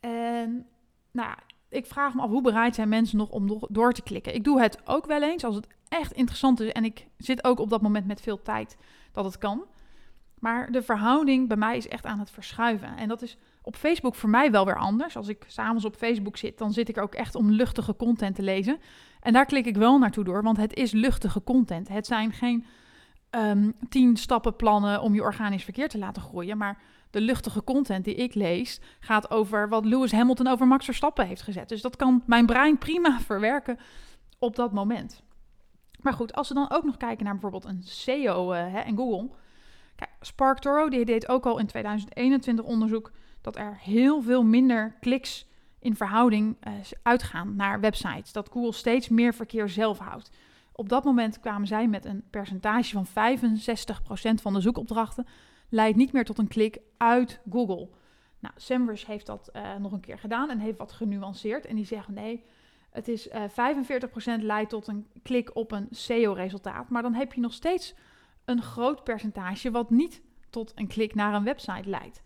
En 0.00 0.66
nou 1.10 1.34
ik 1.68 1.86
vraag 1.86 2.14
me 2.14 2.22
af 2.22 2.30
hoe 2.30 2.42
bereid 2.42 2.74
zijn 2.74 2.88
mensen 2.88 3.18
nog 3.18 3.28
om 3.28 3.60
door 3.68 3.92
te 3.92 4.02
klikken. 4.02 4.34
Ik 4.34 4.44
doe 4.44 4.60
het 4.60 4.80
ook 4.84 5.06
wel 5.06 5.22
eens 5.22 5.44
als 5.44 5.54
het 5.54 5.66
echt 5.88 6.12
interessant 6.12 6.60
is. 6.60 6.72
En 6.72 6.84
ik 6.84 7.06
zit 7.16 7.44
ook 7.44 7.58
op 7.58 7.70
dat 7.70 7.82
moment 7.82 8.06
met 8.06 8.20
veel 8.20 8.42
tijd 8.42 8.76
dat 9.12 9.24
het 9.24 9.38
kan. 9.38 9.64
Maar 10.38 10.72
de 10.72 10.82
verhouding 10.82 11.48
bij 11.48 11.56
mij 11.56 11.76
is 11.76 11.88
echt 11.88 12.04
aan 12.04 12.18
het 12.18 12.30
verschuiven. 12.30 12.96
En 12.96 13.08
dat 13.08 13.22
is 13.22 13.36
op 13.68 13.76
Facebook 13.76 14.14
voor 14.14 14.30
mij 14.30 14.50
wel 14.50 14.64
weer 14.64 14.78
anders. 14.78 15.16
Als 15.16 15.28
ik 15.28 15.44
s'avonds 15.46 15.84
op 15.84 15.96
Facebook 15.96 16.36
zit, 16.36 16.58
dan 16.58 16.72
zit 16.72 16.88
ik 16.88 16.98
ook 16.98 17.14
echt 17.14 17.34
om 17.34 17.50
luchtige 17.50 17.96
content 17.96 18.34
te 18.34 18.42
lezen. 18.42 18.78
En 19.20 19.32
daar 19.32 19.44
klik 19.44 19.66
ik 19.66 19.76
wel 19.76 19.98
naartoe 19.98 20.24
door, 20.24 20.42
want 20.42 20.56
het 20.56 20.74
is 20.74 20.92
luchtige 20.92 21.42
content. 21.44 21.88
Het 21.88 22.06
zijn 22.06 22.32
geen 22.32 22.66
um, 23.30 23.74
tien 23.88 24.16
stappen 24.16 24.56
plannen 24.56 25.00
om 25.00 25.14
je 25.14 25.22
organisch 25.22 25.64
verkeer 25.64 25.88
te 25.88 25.98
laten 25.98 26.22
groeien. 26.22 26.58
Maar 26.58 26.78
de 27.10 27.20
luchtige 27.20 27.64
content 27.64 28.04
die 28.04 28.14
ik 28.14 28.34
lees 28.34 28.80
gaat 29.00 29.30
over 29.30 29.68
wat 29.68 29.84
Lewis 29.84 30.12
Hamilton 30.12 30.46
over 30.46 30.66
Max 30.66 30.84
Verstappen 30.84 31.26
heeft 31.26 31.42
gezet. 31.42 31.68
Dus 31.68 31.82
dat 31.82 31.96
kan 31.96 32.22
mijn 32.26 32.46
brein 32.46 32.78
prima 32.78 33.20
verwerken 33.30 33.78
op 34.38 34.56
dat 34.56 34.72
moment. 34.72 35.22
Maar 36.00 36.12
goed, 36.12 36.34
als 36.34 36.48
we 36.48 36.54
dan 36.54 36.70
ook 36.70 36.84
nog 36.84 36.96
kijken 36.96 37.24
naar 37.24 37.32
bijvoorbeeld 37.32 37.64
een 37.64 37.82
SEO 37.82 38.50
hè, 38.50 38.78
en 38.78 38.96
Google. 38.96 39.30
Kijk, 39.96 40.10
SparkToro 40.20 40.88
die 40.88 41.04
deed 41.04 41.28
ook 41.28 41.46
al 41.46 41.58
in 41.58 41.66
2021 41.66 42.64
onderzoek 42.64 43.10
dat 43.40 43.56
er 43.56 43.78
heel 43.80 44.22
veel 44.22 44.44
minder 44.44 44.96
kliks 45.00 45.46
in 45.78 45.96
verhouding 45.96 46.56
uh, 46.66 46.72
uitgaan 47.02 47.56
naar 47.56 47.80
websites. 47.80 48.32
Dat 48.32 48.48
Google 48.52 48.72
steeds 48.72 49.08
meer 49.08 49.34
verkeer 49.34 49.68
zelf 49.68 49.98
houdt. 49.98 50.30
Op 50.72 50.88
dat 50.88 51.04
moment 51.04 51.40
kwamen 51.40 51.66
zij 51.66 51.88
met 51.88 52.04
een 52.04 52.22
percentage 52.30 53.04
van 53.04 53.06
65% 53.06 54.42
van 54.42 54.52
de 54.52 54.60
zoekopdrachten 54.60 55.26
leidt 55.68 55.96
niet 55.96 56.12
meer 56.12 56.24
tot 56.24 56.38
een 56.38 56.48
klik 56.48 56.78
uit 56.96 57.40
Google. 57.50 57.88
Nou, 58.38 58.54
SEMrush 58.56 59.04
heeft 59.04 59.26
dat 59.26 59.50
uh, 59.52 59.76
nog 59.76 59.92
een 59.92 60.00
keer 60.00 60.18
gedaan 60.18 60.50
en 60.50 60.58
heeft 60.58 60.78
wat 60.78 60.92
genuanceerd. 60.92 61.66
En 61.66 61.76
die 61.76 61.84
zeggen 61.84 62.14
nee, 62.14 62.44
het 62.90 63.08
is 63.08 63.28
uh, 63.28 63.44
eh, 63.44 64.40
45% 64.40 64.42
leidt 64.42 64.70
tot 64.70 64.86
een 64.86 65.06
klik 65.22 65.56
op 65.56 65.72
een 65.72 65.88
SEO-resultaat. 65.90 66.88
Maar 66.88 67.02
dan 67.02 67.14
heb 67.14 67.32
je 67.32 67.40
nog 67.40 67.52
steeds 67.52 67.94
een 68.44 68.62
groot 68.62 69.04
percentage 69.04 69.70
wat 69.70 69.90
niet 69.90 70.22
tot 70.50 70.72
een 70.74 70.86
klik 70.86 71.14
naar 71.14 71.34
een 71.34 71.44
website 71.44 71.88
leidt. 71.88 72.22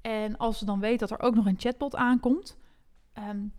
En 0.00 0.36
als 0.36 0.58
ze 0.58 0.64
dan 0.64 0.80
weet 0.80 0.98
dat 0.98 1.10
er 1.10 1.20
ook 1.20 1.34
nog 1.34 1.46
een 1.46 1.58
chatbot 1.58 1.96
aankomt, 1.96 2.56
um, 3.28 3.52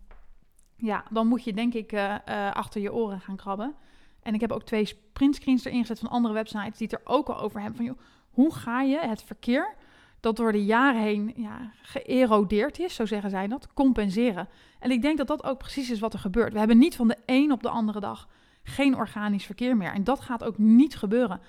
ja, 0.76 1.04
dan 1.10 1.26
moet 1.26 1.44
je 1.44 1.52
denk 1.52 1.74
ik 1.74 1.92
uh, 1.92 2.16
achter 2.52 2.80
je 2.80 2.92
oren 2.92 3.20
gaan 3.20 3.36
krabben. 3.36 3.74
En 4.22 4.34
ik 4.34 4.40
heb 4.40 4.52
ook 4.52 4.62
twee 4.62 4.98
printscreens 5.12 5.64
erin 5.64 5.80
gezet 5.80 5.98
van 5.98 6.08
andere 6.08 6.34
websites 6.34 6.78
die 6.78 6.88
het 6.90 7.00
er 7.00 7.12
ook 7.12 7.28
al 7.28 7.38
over 7.40 7.60
hebben. 7.60 7.76
Van, 7.76 7.86
joh, 7.86 7.98
hoe 8.30 8.54
ga 8.54 8.82
je 8.82 8.98
het 8.98 9.22
verkeer 9.22 9.74
dat 10.20 10.36
door 10.36 10.52
de 10.52 10.64
jaren 10.64 11.02
heen 11.02 11.32
ja, 11.36 11.72
geërodeerd 11.82 12.78
is, 12.78 12.94
zo 12.94 13.06
zeggen 13.06 13.30
zij 13.30 13.48
dat, 13.48 13.72
compenseren? 13.72 14.48
En 14.78 14.90
ik 14.90 15.02
denk 15.02 15.18
dat 15.18 15.26
dat 15.26 15.44
ook 15.44 15.58
precies 15.58 15.90
is 15.90 16.00
wat 16.00 16.12
er 16.12 16.18
gebeurt. 16.18 16.52
We 16.52 16.58
hebben 16.58 16.78
niet 16.78 16.96
van 16.96 17.08
de 17.08 17.16
een 17.26 17.52
op 17.52 17.62
de 17.62 17.68
andere 17.68 18.00
dag 18.00 18.28
geen 18.62 18.96
organisch 18.96 19.44
verkeer 19.44 19.76
meer. 19.76 19.92
En 19.92 20.04
dat 20.04 20.20
gaat 20.20 20.44
ook 20.44 20.58
niet 20.58 20.96
gebeuren. 20.96 21.40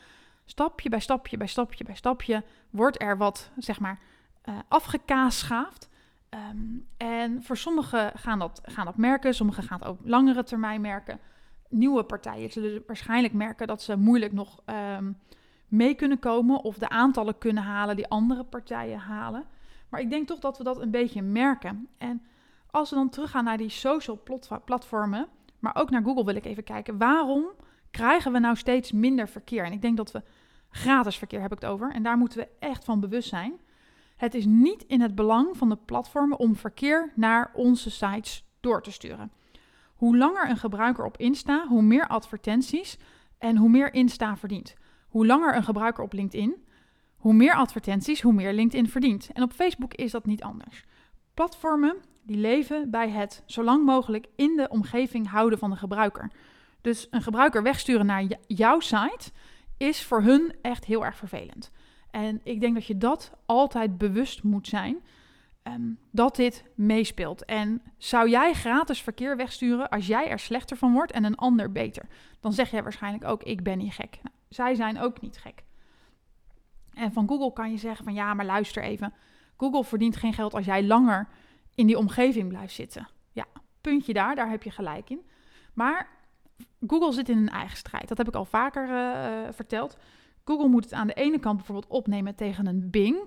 Stapje 0.45 0.89
bij 0.89 0.99
stapje 0.99 1.37
bij 1.37 1.47
stapje 1.47 1.83
bij 1.83 1.95
stapje 1.95 2.43
wordt 2.69 3.01
er 3.01 3.17
wat, 3.17 3.51
zeg 3.57 3.79
maar, 3.79 3.99
uh, 4.49 4.55
afgekaasschaafd. 4.67 5.89
Um, 6.29 6.87
en 6.97 7.43
voor 7.43 7.57
sommigen 7.57 8.11
gaan 8.15 8.39
dat, 8.39 8.61
gaan 8.63 8.85
dat 8.85 8.97
merken, 8.97 9.35
sommigen 9.35 9.63
gaan 9.63 9.79
het 9.79 9.87
op 9.87 9.99
langere 10.03 10.43
termijn 10.43 10.81
merken 10.81 11.19
nieuwe 11.71 12.03
partijen 12.03 12.51
zullen 12.51 12.83
waarschijnlijk 12.87 13.33
merken 13.33 13.67
dat 13.67 13.81
ze 13.81 13.97
moeilijk 13.97 14.31
nog 14.31 14.61
um, 14.97 15.17
mee 15.67 15.93
kunnen 15.93 16.19
komen 16.19 16.61
of 16.61 16.77
de 16.77 16.89
aantallen 16.89 17.37
kunnen 17.37 17.63
halen 17.63 17.95
die 17.95 18.07
andere 18.07 18.43
partijen 18.43 18.99
halen. 18.99 19.43
Maar 19.89 19.99
ik 19.99 20.09
denk 20.09 20.27
toch 20.27 20.39
dat 20.39 20.57
we 20.57 20.63
dat 20.63 20.81
een 20.81 20.91
beetje 20.91 21.21
merken. 21.21 21.87
En 21.97 22.21
als 22.71 22.89
we 22.89 22.95
dan 22.95 23.09
teruggaan 23.09 23.43
naar 23.43 23.57
die 23.57 23.69
social 23.69 24.23
platformen, 24.65 25.27
maar 25.59 25.75
ook 25.75 25.89
naar 25.89 26.03
Google 26.03 26.25
wil 26.25 26.35
ik 26.35 26.45
even 26.45 26.63
kijken, 26.63 26.97
waarom 26.97 27.45
krijgen 27.91 28.31
we 28.31 28.39
nou 28.39 28.55
steeds 28.55 28.91
minder 28.91 29.29
verkeer? 29.29 29.65
En 29.65 29.71
ik 29.71 29.81
denk 29.81 29.97
dat 29.97 30.11
we 30.11 30.21
gratis 30.69 31.17
verkeer 31.17 31.41
heb 31.41 31.51
ik 31.51 31.61
het 31.61 31.69
over 31.69 31.91
en 31.91 32.03
daar 32.03 32.17
moeten 32.17 32.39
we 32.39 32.47
echt 32.59 32.83
van 32.83 32.99
bewust 32.99 33.29
zijn. 33.29 33.53
Het 34.21 34.33
is 34.33 34.45
niet 34.45 34.83
in 34.87 35.01
het 35.01 35.15
belang 35.15 35.57
van 35.57 35.69
de 35.69 35.75
platformen 35.75 36.39
om 36.39 36.55
verkeer 36.55 37.11
naar 37.15 37.51
onze 37.53 37.89
sites 37.91 38.45
door 38.59 38.83
te 38.83 38.91
sturen. 38.91 39.31
Hoe 39.95 40.17
langer 40.17 40.49
een 40.49 40.57
gebruiker 40.57 41.05
op 41.05 41.17
Insta, 41.17 41.67
hoe 41.67 41.81
meer 41.81 42.07
advertenties 42.07 42.97
en 43.37 43.57
hoe 43.57 43.69
meer 43.69 43.93
Insta 43.93 44.37
verdient. 44.37 44.75
Hoe 45.07 45.25
langer 45.25 45.55
een 45.55 45.63
gebruiker 45.63 46.03
op 46.03 46.13
LinkedIn, 46.13 46.65
hoe 47.15 47.33
meer 47.33 47.53
advertenties, 47.53 48.21
hoe 48.21 48.33
meer 48.33 48.53
LinkedIn 48.53 48.89
verdient. 48.89 49.29
En 49.33 49.43
op 49.43 49.53
Facebook 49.53 49.93
is 49.93 50.11
dat 50.11 50.25
niet 50.25 50.43
anders. 50.43 50.83
Platformen 51.33 51.97
die 52.23 52.37
leven 52.37 52.89
bij 52.89 53.09
het 53.09 53.43
zo 53.45 53.63
lang 53.63 53.85
mogelijk 53.85 54.27
in 54.35 54.55
de 54.55 54.69
omgeving 54.69 55.27
houden 55.27 55.59
van 55.59 55.69
de 55.69 55.75
gebruiker. 55.75 56.31
Dus 56.81 57.07
een 57.09 57.21
gebruiker 57.21 57.63
wegsturen 57.63 58.05
naar 58.05 58.25
jouw 58.47 58.79
site 58.79 59.31
is 59.77 60.03
voor 60.03 60.21
hun 60.21 60.55
echt 60.61 60.85
heel 60.85 61.05
erg 61.05 61.15
vervelend. 61.15 61.71
En 62.11 62.41
ik 62.43 62.61
denk 62.61 62.73
dat 62.73 62.85
je 62.85 62.97
dat 62.97 63.31
altijd 63.45 63.97
bewust 63.97 64.43
moet 64.43 64.67
zijn. 64.67 64.97
Ehm, 65.63 65.91
dat 66.11 66.35
dit 66.35 66.63
meespeelt. 66.75 67.45
En 67.45 67.81
zou 67.97 68.29
jij 68.29 68.53
gratis 68.53 69.01
verkeer 69.01 69.37
wegsturen 69.37 69.89
als 69.89 70.07
jij 70.07 70.29
er 70.29 70.39
slechter 70.39 70.77
van 70.77 70.93
wordt 70.93 71.11
en 71.11 71.23
een 71.23 71.35
ander 71.35 71.71
beter? 71.71 72.05
Dan 72.39 72.53
zeg 72.53 72.71
jij 72.71 72.83
waarschijnlijk 72.83 73.23
ook: 73.23 73.43
ik 73.43 73.63
ben 73.63 73.77
niet 73.77 73.93
gek. 73.93 74.19
Nou, 74.23 74.35
zij 74.49 74.75
zijn 74.75 74.99
ook 74.99 75.21
niet 75.21 75.37
gek. 75.37 75.63
En 76.93 77.13
van 77.13 77.27
Google 77.27 77.53
kan 77.53 77.71
je 77.71 77.77
zeggen 77.77 78.03
van 78.03 78.13
ja, 78.13 78.33
maar 78.33 78.45
luister 78.45 78.83
even. 78.83 79.13
Google 79.57 79.83
verdient 79.83 80.15
geen 80.15 80.33
geld 80.33 80.53
als 80.53 80.65
jij 80.65 80.83
langer 80.83 81.27
in 81.75 81.87
die 81.87 81.97
omgeving 81.97 82.47
blijft 82.49 82.73
zitten. 82.73 83.07
Ja, 83.31 83.45
puntje 83.81 84.13
daar, 84.13 84.35
daar 84.35 84.49
heb 84.49 84.63
je 84.63 84.71
gelijk 84.71 85.09
in. 85.09 85.21
Maar 85.73 86.09
Google 86.87 87.11
zit 87.11 87.29
in 87.29 87.37
een 87.37 87.49
eigen 87.49 87.77
strijd. 87.77 88.07
Dat 88.07 88.17
heb 88.17 88.27
ik 88.27 88.35
al 88.35 88.45
vaker 88.45 88.89
uh, 88.89 89.51
verteld. 89.51 89.97
Google 90.45 90.67
moet 90.67 90.83
het 90.83 90.93
aan 90.93 91.07
de 91.07 91.13
ene 91.13 91.39
kant 91.39 91.57
bijvoorbeeld 91.57 91.91
opnemen 91.91 92.35
tegen 92.35 92.65
een 92.65 92.89
Bing, 92.89 93.17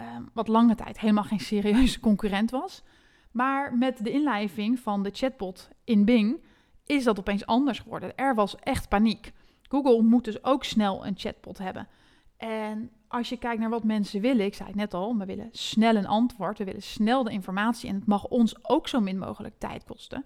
uh, 0.00 0.06
wat 0.32 0.48
lange 0.48 0.74
tijd 0.74 1.00
helemaal 1.00 1.24
geen 1.24 1.40
serieuze 1.40 2.00
concurrent 2.00 2.50
was. 2.50 2.82
Maar 3.30 3.76
met 3.76 4.04
de 4.04 4.10
inlijving 4.10 4.78
van 4.78 5.02
de 5.02 5.10
chatbot 5.12 5.68
in 5.84 6.04
Bing 6.04 6.42
is 6.86 7.04
dat 7.04 7.18
opeens 7.18 7.46
anders 7.46 7.78
geworden. 7.78 8.16
Er 8.16 8.34
was 8.34 8.56
echt 8.56 8.88
paniek. 8.88 9.32
Google 9.62 10.02
moet 10.02 10.24
dus 10.24 10.44
ook 10.44 10.64
snel 10.64 11.06
een 11.06 11.14
chatbot 11.16 11.58
hebben. 11.58 11.88
En 12.36 12.90
als 13.08 13.28
je 13.28 13.36
kijkt 13.36 13.60
naar 13.60 13.70
wat 13.70 13.84
mensen 13.84 14.20
willen, 14.20 14.46
ik 14.46 14.54
zei 14.54 14.68
het 14.68 14.76
net 14.76 14.94
al, 14.94 15.16
we 15.16 15.24
willen 15.24 15.48
snel 15.52 15.94
een 15.94 16.06
antwoord, 16.06 16.58
we 16.58 16.64
willen 16.64 16.82
snel 16.82 17.22
de 17.22 17.30
informatie 17.30 17.88
en 17.88 17.94
het 17.94 18.06
mag 18.06 18.26
ons 18.26 18.68
ook 18.68 18.88
zo 18.88 19.00
min 19.00 19.18
mogelijk 19.18 19.54
tijd 19.58 19.84
kosten. 19.84 20.24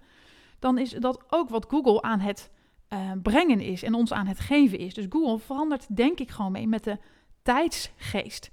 Dan 0.59 0.77
is 0.77 0.91
dat 0.91 1.23
ook 1.29 1.49
wat 1.49 1.65
Google 1.69 2.01
aan 2.01 2.19
het 2.19 2.51
uh, 2.93 3.11
brengen 3.21 3.59
is 3.59 3.83
en 3.83 3.93
ons 3.93 4.13
aan 4.13 4.27
het 4.27 4.39
geven 4.39 4.79
is. 4.79 4.93
Dus 4.93 5.05
Google 5.09 5.39
verandert 5.39 5.95
denk 5.95 6.19
ik 6.19 6.29
gewoon 6.29 6.51
mee 6.51 6.67
met 6.67 6.83
de 6.83 6.97
tijdsgeest. 7.41 8.49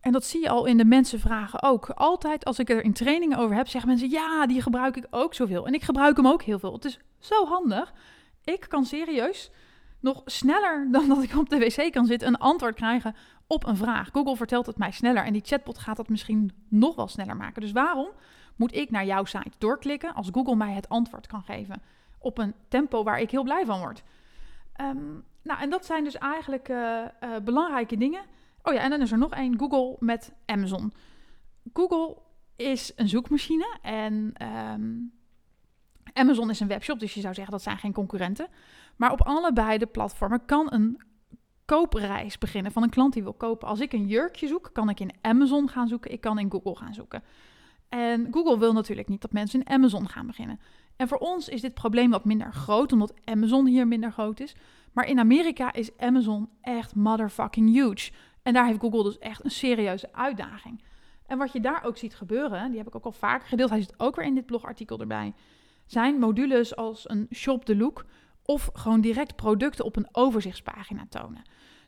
En 0.00 0.12
dat 0.12 0.24
zie 0.24 0.40
je 0.40 0.48
al 0.48 0.64
in 0.66 0.76
de 0.76 0.84
mensenvragen 0.84 1.62
ook. 1.62 1.88
Altijd 1.88 2.44
als 2.44 2.58
ik 2.58 2.70
er 2.70 2.84
in 2.84 2.92
trainingen 2.92 3.38
over 3.38 3.56
heb, 3.56 3.68
zeggen 3.68 3.90
mensen: 3.90 4.10
ja, 4.10 4.46
die 4.46 4.62
gebruik 4.62 4.96
ik 4.96 5.06
ook 5.10 5.34
zoveel. 5.34 5.66
En 5.66 5.74
ik 5.74 5.82
gebruik 5.82 6.16
hem 6.16 6.26
ook 6.26 6.42
heel 6.42 6.58
veel. 6.58 6.72
Het 6.72 6.84
is 6.84 6.98
zo 7.18 7.46
handig. 7.46 7.92
Ik 8.44 8.64
kan 8.68 8.84
serieus 8.84 9.50
nog 10.00 10.22
sneller 10.24 10.88
dan 10.92 11.08
dat 11.08 11.22
ik 11.22 11.36
op 11.36 11.48
de 11.48 11.58
wc 11.58 11.92
kan 11.92 12.06
zitten 12.06 12.28
een 12.28 12.38
antwoord 12.38 12.74
krijgen 12.74 13.14
op 13.46 13.66
een 13.66 13.76
vraag. 13.76 14.08
Google 14.12 14.36
vertelt 14.36 14.66
het 14.66 14.78
mij 14.78 14.90
sneller 14.90 15.24
en 15.24 15.32
die 15.32 15.42
chatbot 15.44 15.78
gaat 15.78 15.96
dat 15.96 16.08
misschien 16.08 16.52
nog 16.68 16.94
wel 16.94 17.08
sneller 17.08 17.36
maken. 17.36 17.62
Dus 17.62 17.72
waarom 17.72 18.08
moet 18.56 18.74
ik 18.74 18.90
naar 18.90 19.04
jouw 19.04 19.24
site 19.24 19.58
doorklikken 19.58 20.14
als 20.14 20.28
Google 20.32 20.56
mij 20.56 20.72
het 20.72 20.88
antwoord 20.88 21.26
kan 21.26 21.42
geven 21.42 21.82
op 22.18 22.38
een 22.38 22.54
tempo 22.68 23.02
waar 23.02 23.20
ik 23.20 23.30
heel 23.30 23.42
blij 23.42 23.64
van 23.66 23.78
word? 23.78 24.02
Um, 24.80 25.24
nou, 25.42 25.60
en 25.60 25.70
dat 25.70 25.84
zijn 25.84 26.04
dus 26.04 26.18
eigenlijk 26.18 26.68
uh, 26.68 27.04
uh, 27.20 27.36
belangrijke 27.44 27.96
dingen. 27.96 28.22
Oh 28.62 28.74
ja, 28.74 28.80
en 28.80 28.90
dan 28.90 29.00
is 29.00 29.12
er 29.12 29.18
nog 29.18 29.32
één: 29.32 29.58
Google 29.58 29.96
met 30.00 30.32
Amazon. 30.46 30.92
Google 31.72 32.16
is 32.56 32.92
een 32.96 33.08
zoekmachine 33.08 33.78
en 33.82 34.32
um, 34.72 35.12
Amazon 36.12 36.50
is 36.50 36.60
een 36.60 36.68
webshop, 36.68 36.98
dus 36.98 37.14
je 37.14 37.20
zou 37.20 37.34
zeggen 37.34 37.52
dat 37.52 37.62
zijn 37.62 37.78
geen 37.78 37.92
concurrenten. 37.92 38.48
Maar 38.96 39.12
op 39.12 39.22
allebei 39.22 39.78
de 39.78 39.86
platformen 39.86 40.44
kan 40.44 40.72
een 40.72 41.00
koopreis 41.64 42.38
beginnen 42.38 42.72
van 42.72 42.82
een 42.82 42.90
klant 42.90 43.12
die 43.12 43.22
wil 43.22 43.32
kopen. 43.32 43.68
Als 43.68 43.80
ik 43.80 43.92
een 43.92 44.06
jurkje 44.06 44.46
zoek, 44.46 44.70
kan 44.72 44.88
ik 44.88 45.00
in 45.00 45.14
Amazon 45.20 45.68
gaan 45.68 45.88
zoeken. 45.88 46.12
Ik 46.12 46.20
kan 46.20 46.38
in 46.38 46.50
Google 46.50 46.76
gaan 46.76 46.94
zoeken. 46.94 47.22
En 47.88 48.28
Google 48.30 48.58
wil 48.58 48.72
natuurlijk 48.72 49.08
niet 49.08 49.20
dat 49.20 49.32
mensen 49.32 49.60
in 49.60 49.68
Amazon 49.68 50.08
gaan 50.08 50.26
beginnen. 50.26 50.60
En 50.98 51.08
voor 51.08 51.18
ons 51.18 51.48
is 51.48 51.60
dit 51.60 51.74
probleem 51.74 52.10
wat 52.10 52.24
minder 52.24 52.52
groot, 52.52 52.92
omdat 52.92 53.14
Amazon 53.24 53.66
hier 53.66 53.86
minder 53.86 54.12
groot 54.12 54.40
is. 54.40 54.54
Maar 54.92 55.06
in 55.06 55.18
Amerika 55.18 55.72
is 55.72 55.96
Amazon 55.96 56.48
echt 56.60 56.94
motherfucking 56.94 57.70
huge. 57.72 58.10
En 58.42 58.52
daar 58.52 58.66
heeft 58.66 58.80
Google 58.80 59.02
dus 59.02 59.18
echt 59.18 59.44
een 59.44 59.50
serieuze 59.50 60.12
uitdaging. 60.12 60.82
En 61.26 61.38
wat 61.38 61.52
je 61.52 61.60
daar 61.60 61.84
ook 61.84 61.96
ziet 61.96 62.14
gebeuren, 62.14 62.68
die 62.68 62.78
heb 62.78 62.86
ik 62.86 62.94
ook 62.94 63.04
al 63.04 63.12
vaker 63.12 63.48
gedeeld, 63.48 63.70
hij 63.70 63.80
zit 63.80 64.00
ook 64.00 64.16
weer 64.16 64.24
in 64.24 64.34
dit 64.34 64.46
blogartikel 64.46 65.00
erbij, 65.00 65.34
zijn 65.86 66.18
modules 66.18 66.76
als 66.76 67.10
een 67.10 67.26
shop 67.34 67.64
the 67.64 67.76
look 67.76 68.04
of 68.44 68.70
gewoon 68.72 69.00
direct 69.00 69.36
producten 69.36 69.84
op 69.84 69.96
een 69.96 70.08
overzichtspagina 70.12 71.06
tonen. 71.08 71.42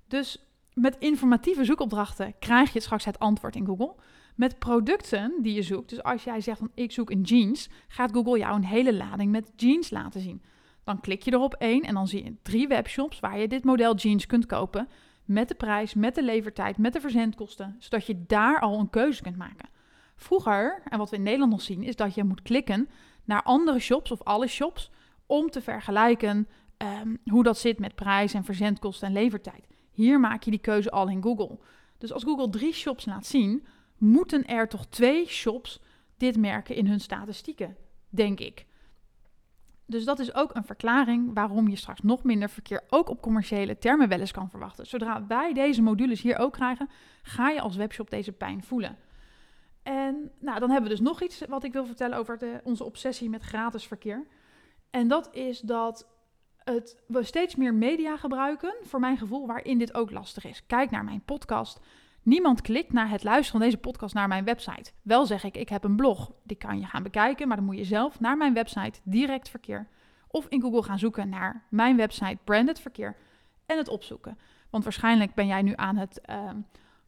Dus 0.09 0.45
met 0.75 0.97
informatieve 0.99 1.64
zoekopdrachten 1.64 2.35
krijg 2.38 2.73
je 2.73 2.81
straks 2.81 3.05
het 3.05 3.19
antwoord 3.19 3.57
in 3.57 3.67
Google. 3.67 3.95
Met 4.35 4.59
producten 4.59 5.33
die 5.43 5.55
je 5.55 5.63
zoekt, 5.63 5.89
dus 5.89 6.03
als 6.03 6.25
jij 6.25 6.41
zegt 6.41 6.59
van 6.59 6.71
ik 6.75 6.93
zoek 6.93 7.11
een 7.11 7.23
jeans, 7.23 7.69
gaat 7.89 8.13
Google 8.13 8.39
jou 8.39 8.55
een 8.55 8.65
hele 8.65 8.95
lading 8.95 9.31
met 9.31 9.53
jeans 9.57 9.91
laten 9.91 10.21
zien. 10.21 10.43
Dan 10.85 11.01
klik 11.01 11.23
je 11.23 11.33
erop 11.33 11.55
één 11.55 11.83
en 11.83 11.95
dan 11.95 12.09
zie 12.09 12.25
je 12.25 12.35
drie 12.43 12.69
webshops 12.69 13.21
waar 13.21 13.39
je 13.39 13.49
dit 13.49 13.65
model 13.65 13.95
jeans 13.95 14.27
kunt 14.27 14.47
kopen. 14.47 14.89
Met 15.25 15.49
de 15.49 15.55
prijs, 15.55 15.95
met 15.95 16.15
de 16.15 16.23
levertijd, 16.23 16.79
met 16.79 16.93
de 16.93 17.01
verzendkosten, 17.01 17.77
zodat 17.79 18.07
je 18.07 18.25
daar 18.27 18.61
al 18.61 18.79
een 18.79 18.91
keuze 18.91 19.23
kunt 19.23 19.37
maken. 19.37 19.69
Vroeger, 20.17 20.83
en 20.85 20.99
wat 20.99 21.11
we 21.11 21.17
in 21.17 21.23
Nederland 21.23 21.51
nog 21.51 21.63
zien, 21.63 21.83
is 21.83 21.97
dat 21.97 22.15
je 22.15 22.25
moet 22.25 22.43
klikken 22.43 22.89
naar 23.25 23.43
andere 23.43 23.79
shops 23.79 24.11
of 24.11 24.23
alle 24.23 24.47
shops 24.47 24.91
om 25.27 25.51
te 25.51 25.61
vergelijken 25.61 26.49
um, 27.03 27.19
hoe 27.25 27.43
dat 27.43 27.59
zit 27.59 27.79
met 27.79 27.95
prijs 27.95 28.35
en 28.35 28.45
verzendkosten 28.45 29.09
en 29.09 29.15
levertijd. 29.15 29.67
Hier 29.91 30.21
maak 30.21 30.43
je 30.43 30.51
die 30.51 30.61
keuze 30.61 30.91
al 30.91 31.09
in 31.09 31.23
Google. 31.23 31.59
Dus 31.99 32.13
als 32.13 32.25
Google 32.25 32.49
drie 32.49 32.73
shops 32.73 33.05
laat 33.05 33.27
zien, 33.27 33.67
moeten 34.00 34.47
er 34.47 34.69
toch 34.69 34.87
twee 34.87 35.26
shops 35.26 35.80
dit 36.16 36.37
merken 36.37 36.75
in 36.75 36.87
hun 36.87 37.00
statistieken, 37.00 37.76
denk 38.09 38.40
ik. 38.40 38.66
Dus 39.87 40.04
dat 40.04 40.19
is 40.19 40.35
ook 40.35 40.54
een 40.54 40.64
verklaring 40.64 41.35
waarom 41.35 41.69
je 41.69 41.76
straks 41.76 42.00
nog 42.02 42.23
minder 42.23 42.50
verkeer 42.50 42.83
ook 42.88 43.09
op 43.09 43.23
commerciële 43.23 43.78
termen 43.78 44.09
wel 44.09 44.21
eens 44.21 44.33
kan 44.33 44.50
verwachten. 44.50 44.87
Zodra 44.87 45.26
wij 45.26 45.52
deze 45.52 45.83
modules 45.83 46.23
hier 46.23 46.38
ook 46.38 46.52
krijgen, 46.52 46.88
ga 47.23 47.50
je 47.50 47.61
als 47.61 47.76
webshop 47.76 48.11
deze 48.11 48.33
pijn 48.33 48.62
voelen. 48.64 48.97
En 49.83 50.30
nou, 50.40 50.61
dan 50.61 50.71
hebben 50.71 50.90
we 50.90 50.97
dus 50.97 51.07
nog 51.07 51.23
iets 51.23 51.42
wat 51.49 51.64
ik 51.64 51.73
wil 51.73 51.87
vertellen 51.87 52.19
over 52.19 52.38
de, 52.38 52.61
onze 52.64 52.85
obsessie 52.85 53.28
met 53.28 53.42
gratis 53.42 53.87
verkeer. 53.87 54.26
En 54.90 55.09
dat 55.09 55.35
is 55.35 55.61
dat 55.61 56.09
het, 56.57 57.02
we 57.07 57.23
steeds 57.23 57.57
meer 57.57 57.75
media 57.75 58.16
gebruiken, 58.16 58.75
voor 58.83 59.00
mijn 59.00 59.19
gevoel, 59.19 59.47
waarin 59.47 59.78
dit 59.78 59.95
ook 59.95 60.11
lastig 60.11 60.45
is. 60.45 60.66
Kijk 60.66 60.90
naar 60.90 61.04
mijn 61.04 61.23
podcast. 61.25 61.80
Niemand 62.23 62.61
klikt 62.61 62.93
naar 62.93 63.11
het 63.11 63.25
luisteren 63.25 63.61
van 63.61 63.71
deze 63.71 63.81
podcast 63.83 64.15
naar 64.15 64.29
mijn 64.29 64.45
website. 64.45 64.93
Wel 65.03 65.27
zeg 65.27 65.45
ik, 65.45 65.57
ik 65.57 65.69
heb 65.69 65.85
een 65.85 65.97
blog. 65.97 66.33
Die 66.43 66.57
kan 66.57 66.81
je 66.81 66.87
gaan 66.87 67.03
bekijken, 67.03 67.49
maar 67.49 67.57
dan 67.57 67.67
moet 67.67 67.77
je 67.77 67.85
zelf 67.85 68.21
naar 68.21 68.37
mijn 68.37 68.55
website 68.55 69.00
direct 69.05 69.49
verkeer. 69.49 69.89
Of 70.29 70.47
in 70.49 70.61
Google 70.61 70.83
gaan 70.83 70.99
zoeken 70.99 71.29
naar 71.29 71.67
mijn 71.71 71.97
website 71.97 72.39
branded 72.45 72.81
verkeer 72.81 73.17
en 73.67 73.77
het 73.77 73.89
opzoeken. 73.89 74.39
Want 74.71 74.85
waarschijnlijk 74.85 75.35
ben 75.35 75.47
jij 75.47 75.62
nu 75.62 75.73
aan 75.77 75.97
het 75.97 76.21
uh, 76.31 76.50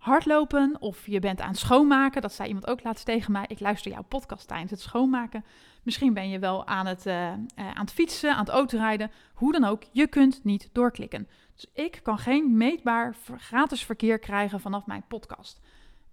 hardlopen 0.02 0.76
of 0.80 1.06
je 1.06 1.20
bent 1.20 1.40
aan 1.40 1.48
het 1.48 1.58
schoonmaken. 1.58 2.22
Dat 2.22 2.32
zei 2.32 2.48
iemand 2.48 2.66
ook 2.66 2.82
laatst 2.82 3.04
tegen 3.04 3.32
mij. 3.32 3.44
Ik 3.46 3.60
luister 3.60 3.92
jouw 3.92 4.02
podcast 4.02 4.48
tijdens 4.48 4.70
het 4.70 4.80
schoonmaken. 4.80 5.44
Misschien 5.82 6.14
ben 6.14 6.28
je 6.28 6.38
wel 6.38 6.66
aan 6.66 6.86
het, 6.86 7.06
uh, 7.06 7.28
aan 7.56 7.80
het 7.80 7.92
fietsen, 7.92 8.32
aan 8.32 8.44
het 8.44 8.48
autorijden. 8.48 9.10
Hoe 9.34 9.52
dan 9.52 9.64
ook, 9.64 9.82
je 9.92 10.06
kunt 10.06 10.44
niet 10.44 10.68
doorklikken. 10.72 11.28
Dus 11.54 11.66
ik 11.74 12.00
kan 12.02 12.18
geen 12.18 12.56
meetbaar 12.56 13.16
gratis 13.36 13.84
verkeer 13.84 14.18
krijgen 14.18 14.60
vanaf 14.60 14.86
mijn 14.86 15.04
podcast. 15.08 15.60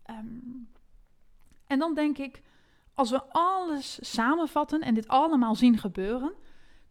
Um, 0.10 0.70
en 1.68 1.80
dan 1.80 1.94
denk 1.94 2.18
ik, 2.18 2.42
als 2.94 3.10
we 3.10 3.24
alles 3.32 4.14
samenvatten 4.14 4.82
en 4.82 4.94
dit 4.94 5.08
allemaal 5.08 5.56
zien 5.56 5.78
gebeuren, 5.78 6.34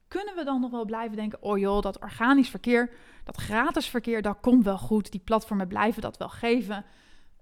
kunnen 0.09 0.35
we 0.35 0.45
dan 0.45 0.61
nog 0.61 0.71
wel 0.71 0.85
blijven 0.85 1.17
denken: 1.17 1.43
oh 1.43 1.59
joh, 1.59 1.83
dat 1.83 2.01
organisch 2.01 2.49
verkeer, 2.49 2.91
dat 3.25 3.37
gratis 3.37 3.89
verkeer, 3.89 4.23
dat 4.23 4.41
komt 4.41 4.65
wel 4.65 4.79
goed. 4.79 5.11
Die 5.11 5.21
platformen 5.21 5.69
blijven 5.69 6.03
dat 6.03 6.17
wel 6.17 6.29
geven. 6.29 6.85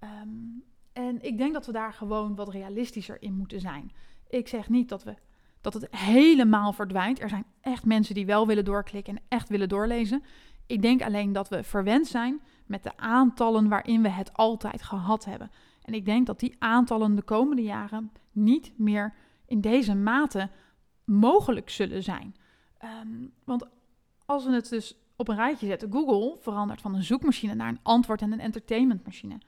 Um, 0.00 0.64
en 0.92 1.23
ik 1.23 1.38
denk 1.38 1.52
dat 1.52 1.66
we 1.66 1.73
daar 1.73 1.92
gewoon 1.92 2.35
wat 2.35 2.49
realistischer 2.49 3.23
in 3.23 3.35
moeten 3.35 3.61
zijn. 3.61 3.92
Ik 4.28 4.49
zeg 4.49 4.68
niet 4.68 4.88
dat, 4.88 5.04
we, 5.04 5.14
dat 5.61 5.75
het 5.75 5.96
helemaal 5.96 6.73
verdwijnt. 6.73 7.20
Er 7.20 7.28
zijn 7.28 7.44
echt 7.61 7.85
mensen 7.85 8.14
die 8.14 8.26
wel 8.26 8.46
willen 8.46 8.64
doorklikken 8.64 9.16
en 9.16 9.23
echt 9.28 9.49
willen 9.49 9.68
doorlezen. 9.68 10.23
Ik 10.66 10.82
denk 10.82 11.02
alleen 11.02 11.32
dat 11.32 11.49
we 11.49 11.62
verwend 11.62 12.06
zijn 12.06 12.40
met 12.66 12.82
de 12.82 12.96
aantallen 12.96 13.68
waarin 13.68 14.02
we 14.02 14.08
het 14.08 14.32
altijd 14.32 14.82
gehad 14.82 15.25
hebben. 15.25 15.50
En 15.82 15.94
ik 15.94 16.04
denk 16.04 16.26
dat 16.26 16.40
die 16.40 16.56
aantallen 16.58 17.14
de 17.14 17.23
komende 17.23 17.62
jaren 17.62 18.12
niet 18.32 18.73
meer 18.76 19.14
in 19.46 19.61
deze 19.61 19.94
mate 19.94 20.50
mogelijk 21.04 21.70
zullen 21.70 22.02
zijn. 22.02 22.35
Um, 23.02 23.33
want 23.45 23.66
als 24.26 24.45
we 24.45 24.52
het 24.52 24.69
dus 24.69 24.95
op 25.16 25.28
een 25.28 25.37
rijtje 25.37 25.66
zetten, 25.66 25.93
Google 25.93 26.37
verandert 26.40 26.81
van 26.81 26.95
een 26.95 27.02
zoekmachine 27.02 27.55
naar 27.55 27.69
een 27.69 27.81
antwoord- 27.83 28.23
en 28.23 28.33
een 28.33 28.40
entertainmentmachine. 28.40 29.38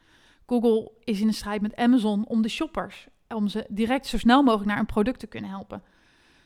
Google 0.46 0.92
is 1.04 1.20
in 1.20 1.26
de 1.26 1.32
strijd 1.32 1.60
met 1.60 1.76
Amazon 1.76 2.26
om 2.26 2.42
de 2.42 2.48
shoppers, 2.48 3.06
om 3.28 3.48
ze 3.48 3.66
direct 3.68 4.06
zo 4.06 4.18
snel 4.18 4.42
mogelijk 4.42 4.68
naar 4.68 4.78
een 4.78 4.86
product 4.86 5.20
te 5.20 5.26
kunnen 5.26 5.50
helpen. 5.50 5.82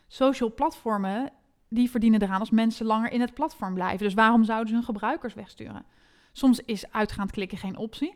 Social 0.08 0.54
platformen, 0.54 1.30
die 1.68 1.90
verdienen 1.90 2.22
eraan 2.22 2.40
als 2.40 2.50
mensen 2.50 2.86
langer 2.86 3.12
in 3.12 3.20
het 3.20 3.34
platform 3.34 3.74
blijven. 3.74 4.04
Dus 4.04 4.14
waarom 4.14 4.44
zouden 4.44 4.68
ze 4.68 4.74
hun 4.74 4.84
gebruikers 4.84 5.34
wegsturen? 5.34 5.84
Soms 6.32 6.60
is 6.60 6.92
uitgaand 6.92 7.30
klikken 7.30 7.58
geen 7.58 7.76
optie. 7.76 8.14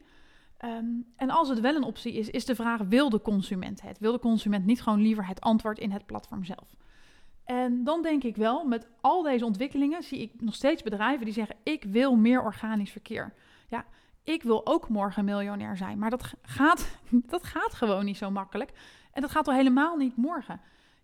Um, 0.64 1.06
en 1.16 1.30
als 1.30 1.48
het 1.48 1.60
wel 1.60 1.74
een 1.74 1.82
optie 1.82 2.12
is, 2.12 2.30
is 2.30 2.44
de 2.44 2.54
vraag: 2.54 2.80
wil 2.80 3.10
de 3.10 3.20
consument 3.20 3.82
het? 3.82 3.98
Wil 3.98 4.12
de 4.12 4.18
consument 4.18 4.66
niet 4.66 4.82
gewoon 4.82 5.00
liever 5.00 5.26
het 5.26 5.40
antwoord 5.40 5.78
in 5.78 5.90
het 5.90 6.06
platform 6.06 6.44
zelf? 6.44 6.76
En 7.46 7.84
dan 7.84 8.02
denk 8.02 8.22
ik 8.22 8.36
wel, 8.36 8.64
met 8.64 8.88
al 9.00 9.22
deze 9.22 9.44
ontwikkelingen 9.44 10.02
zie 10.02 10.20
ik 10.20 10.32
nog 10.40 10.54
steeds 10.54 10.82
bedrijven 10.82 11.24
die 11.24 11.34
zeggen: 11.34 11.56
ik 11.62 11.84
wil 11.84 12.16
meer 12.16 12.42
organisch 12.42 12.90
verkeer. 12.90 13.34
Ja, 13.68 13.84
ik 14.22 14.42
wil 14.42 14.66
ook 14.66 14.88
morgen 14.88 15.24
miljonair 15.24 15.76
zijn. 15.76 15.98
Maar 15.98 16.10
dat 16.10 16.34
gaat, 16.42 16.98
dat 17.10 17.44
gaat 17.44 17.74
gewoon 17.74 18.04
niet 18.04 18.16
zo 18.16 18.30
makkelijk. 18.30 18.70
En 19.12 19.20
dat 19.20 19.30
gaat 19.30 19.48
al 19.48 19.54
helemaal 19.54 19.96
niet 19.96 20.16
morgen. 20.16 20.60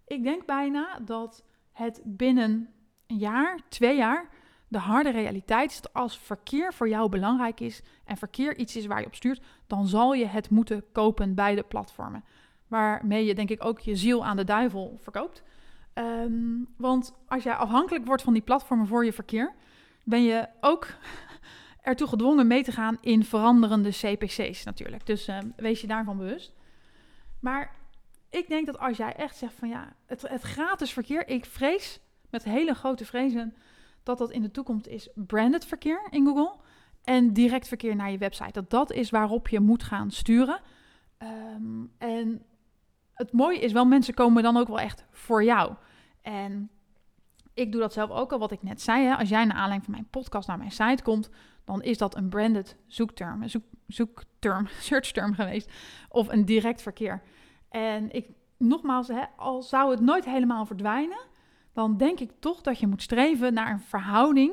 Ik 0.06 0.22
denk 0.22 0.46
bijna 0.46 0.98
dat 1.04 1.44
het 1.72 2.00
binnen 2.04 2.68
een 3.06 3.18
jaar, 3.18 3.58
twee 3.68 3.96
jaar, 3.96 4.28
de 4.68 4.78
harde 4.78 5.10
realiteit 5.10 5.70
is 5.70 5.80
dat 5.80 5.92
als 5.94 6.18
verkeer 6.18 6.74
voor 6.74 6.88
jou 6.88 7.08
belangrijk 7.08 7.60
is 7.60 7.82
en 8.04 8.16
verkeer 8.16 8.56
iets 8.56 8.76
is 8.76 8.86
waar 8.86 9.00
je 9.00 9.06
op 9.06 9.14
stuurt, 9.14 9.42
dan 9.66 9.86
zal 9.86 10.12
je 10.14 10.26
het 10.26 10.50
moeten 10.50 10.84
kopen 10.92 11.34
bij 11.34 11.54
de 11.54 11.62
platformen. 11.62 12.24
Waarmee 12.68 13.24
je 13.24 13.34
denk 13.34 13.50
ik 13.50 13.64
ook 13.64 13.80
je 13.80 13.96
ziel 13.96 14.24
aan 14.24 14.36
de 14.36 14.44
duivel 14.44 14.98
verkoopt. 15.00 15.42
Ehm, 15.94 16.64
want 16.76 17.14
als 17.26 17.42
jij 17.42 17.54
afhankelijk 17.54 18.06
wordt 18.06 18.22
van 18.22 18.32
die 18.32 18.42
platformen 18.42 18.86
voor 18.86 19.04
je 19.04 19.12
verkeer, 19.12 19.54
ben 20.04 20.22
je 20.22 20.48
ook 20.60 20.86
ertoe 21.80 22.08
gedwongen 22.08 22.46
mee 22.46 22.62
te 22.62 22.72
gaan 22.72 22.98
in 23.00 23.24
veranderende 23.24 23.90
CPC's 23.90 24.64
natuurlijk. 24.64 25.06
Dus 25.06 25.28
ehm, 25.28 25.48
wees 25.56 25.80
je 25.80 25.86
daarvan 25.86 26.16
bewust. 26.16 26.52
Maar 27.40 27.74
ik 28.30 28.48
denk 28.48 28.66
dat 28.66 28.78
als 28.78 28.96
jij 28.96 29.14
echt 29.14 29.36
zegt 29.36 29.54
van 29.54 29.68
ja, 29.68 29.96
het, 30.06 30.28
het 30.28 30.42
gratis 30.42 30.92
verkeer, 30.92 31.28
ik 31.28 31.44
vrees 31.44 32.00
met 32.30 32.44
hele 32.44 32.74
grote 32.74 33.04
vrezen 33.04 33.54
dat 34.02 34.18
dat 34.18 34.30
in 34.30 34.42
de 34.42 34.50
toekomst 34.50 34.86
is 34.86 35.08
branded 35.14 35.64
verkeer 35.64 36.06
in 36.10 36.26
Google 36.26 36.56
en 37.04 37.32
direct 37.32 37.68
verkeer 37.68 37.96
naar 37.96 38.10
je 38.10 38.18
website. 38.18 38.52
Dat 38.52 38.70
dat 38.70 38.92
is 38.92 39.10
waarop 39.10 39.48
je 39.48 39.60
moet 39.60 39.82
gaan 39.82 40.10
sturen. 40.10 40.60
Ehm, 41.18 41.84
en 41.98 42.42
het 43.22 43.32
mooie 43.32 43.58
is 43.58 43.72
wel, 43.72 43.84
mensen 43.84 44.14
komen 44.14 44.42
dan 44.42 44.56
ook 44.56 44.68
wel 44.68 44.80
echt 44.80 45.04
voor 45.10 45.44
jou. 45.44 45.74
En 46.22 46.70
ik 47.54 47.72
doe 47.72 47.80
dat 47.80 47.92
zelf 47.92 48.10
ook 48.10 48.32
al, 48.32 48.38
wat 48.38 48.52
ik 48.52 48.62
net 48.62 48.82
zei. 48.82 49.04
Hè. 49.04 49.16
Als 49.16 49.28
jij 49.28 49.44
naar 49.44 49.56
aanleiding 49.56 49.84
van 49.84 49.92
mijn 49.92 50.08
podcast 50.10 50.48
naar 50.48 50.58
mijn 50.58 50.70
site 50.70 51.02
komt, 51.02 51.30
dan 51.64 51.82
is 51.82 51.98
dat 51.98 52.16
een 52.16 52.28
branded 52.28 52.76
zoekterm, 52.86 53.42
een 53.42 53.50
zoek, 53.50 53.64
zoekterm, 53.86 54.66
searchterm 54.80 55.34
geweest. 55.34 55.70
Of 56.08 56.28
een 56.28 56.44
direct 56.44 56.82
verkeer. 56.82 57.22
En 57.68 58.10
ik, 58.10 58.28
nogmaals, 58.56 59.08
hè, 59.08 59.22
al 59.36 59.62
zou 59.62 59.90
het 59.90 60.00
nooit 60.00 60.24
helemaal 60.24 60.66
verdwijnen, 60.66 61.20
dan 61.72 61.96
denk 61.96 62.20
ik 62.20 62.30
toch 62.38 62.60
dat 62.60 62.78
je 62.78 62.86
moet 62.86 63.02
streven 63.02 63.54
naar 63.54 63.72
een 63.72 63.80
verhouding 63.80 64.52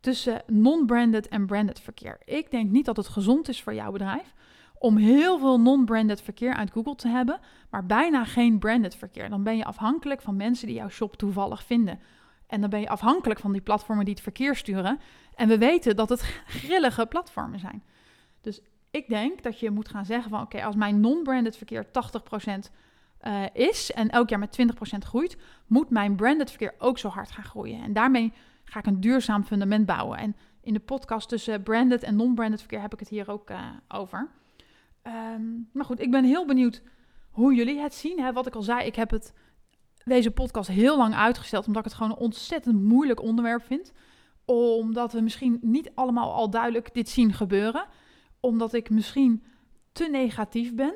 tussen 0.00 0.42
non-branded 0.46 1.28
en 1.28 1.46
branded 1.46 1.80
verkeer. 1.80 2.20
Ik 2.24 2.50
denk 2.50 2.70
niet 2.70 2.84
dat 2.84 2.96
het 2.96 3.08
gezond 3.08 3.48
is 3.48 3.62
voor 3.62 3.74
jouw 3.74 3.92
bedrijf 3.92 4.34
om 4.82 4.96
heel 4.96 5.38
veel 5.38 5.60
non-branded 5.60 6.22
verkeer 6.22 6.54
uit 6.54 6.70
Google 6.70 6.94
te 6.94 7.08
hebben, 7.08 7.40
maar 7.70 7.86
bijna 7.86 8.24
geen 8.24 8.58
branded 8.58 8.96
verkeer. 8.96 9.30
Dan 9.30 9.42
ben 9.42 9.56
je 9.56 9.64
afhankelijk 9.64 10.22
van 10.22 10.36
mensen 10.36 10.66
die 10.66 10.76
jouw 10.76 10.88
shop 10.88 11.16
toevallig 11.16 11.64
vinden. 11.64 12.00
En 12.46 12.60
dan 12.60 12.70
ben 12.70 12.80
je 12.80 12.88
afhankelijk 12.88 13.40
van 13.40 13.52
die 13.52 13.60
platformen 13.60 14.04
die 14.04 14.14
het 14.14 14.22
verkeer 14.22 14.56
sturen. 14.56 15.00
En 15.34 15.48
we 15.48 15.58
weten 15.58 15.96
dat 15.96 16.08
het 16.08 16.20
grillige 16.46 17.06
platformen 17.06 17.58
zijn. 17.58 17.82
Dus 18.40 18.60
ik 18.90 19.08
denk 19.08 19.42
dat 19.42 19.60
je 19.60 19.70
moet 19.70 19.88
gaan 19.88 20.04
zeggen 20.04 20.30
van 20.30 20.42
oké, 20.42 20.64
als 20.64 20.76
mijn 20.76 21.00
non-branded 21.00 21.56
verkeer 21.56 21.86
80% 21.86 21.88
uh, 21.88 22.62
eh, 23.18 23.48
is 23.52 23.92
en 23.92 24.10
elk 24.10 24.28
jaar 24.28 24.38
met 24.38 24.58
20% 24.60 24.72
groeit, 24.98 25.36
moet 25.66 25.90
mijn 25.90 26.16
branded 26.16 26.48
verkeer 26.48 26.74
ook 26.78 26.98
zo 26.98 27.08
hard 27.08 27.30
gaan 27.30 27.44
groeien. 27.44 27.82
En 27.82 27.92
daarmee 27.92 28.32
ga 28.64 28.78
ik 28.78 28.86
een 28.86 29.00
duurzaam 29.00 29.44
fundament 29.44 29.86
bouwen. 29.86 30.18
En 30.18 30.36
in 30.62 30.72
de 30.72 30.80
podcast 30.80 31.28
tussen 31.28 31.62
branded 31.62 32.02
en 32.02 32.16
non-branded 32.16 32.58
verkeer 32.58 32.80
heb 32.80 32.92
ik 32.92 32.98
het 32.98 33.08
hier 33.08 33.30
ook 33.30 33.50
uh, 33.50 33.60
over. 33.88 34.28
Um, 35.06 35.68
maar 35.72 35.84
goed, 35.84 36.00
ik 36.00 36.10
ben 36.10 36.24
heel 36.24 36.46
benieuwd 36.46 36.82
hoe 37.30 37.54
jullie 37.54 37.78
het 37.78 37.94
zien. 37.94 38.20
Hè? 38.20 38.32
Wat 38.32 38.46
ik 38.46 38.54
al 38.54 38.62
zei, 38.62 38.86
ik 38.86 38.96
heb 38.96 39.10
het, 39.10 39.32
deze 40.04 40.30
podcast 40.30 40.68
heel 40.68 40.96
lang 40.96 41.14
uitgesteld, 41.14 41.66
omdat 41.66 41.84
ik 41.84 41.88
het 41.88 41.98
gewoon 41.98 42.12
een 42.12 42.24
ontzettend 42.24 42.82
moeilijk 42.82 43.22
onderwerp 43.22 43.62
vind. 43.62 43.92
Omdat 44.44 45.12
we 45.12 45.20
misschien 45.20 45.58
niet 45.62 45.90
allemaal 45.94 46.32
al 46.32 46.50
duidelijk 46.50 46.94
dit 46.94 47.08
zien 47.08 47.32
gebeuren. 47.32 47.86
Omdat 48.40 48.72
ik 48.72 48.90
misschien 48.90 49.42
te 49.92 50.08
negatief 50.08 50.74
ben. 50.74 50.94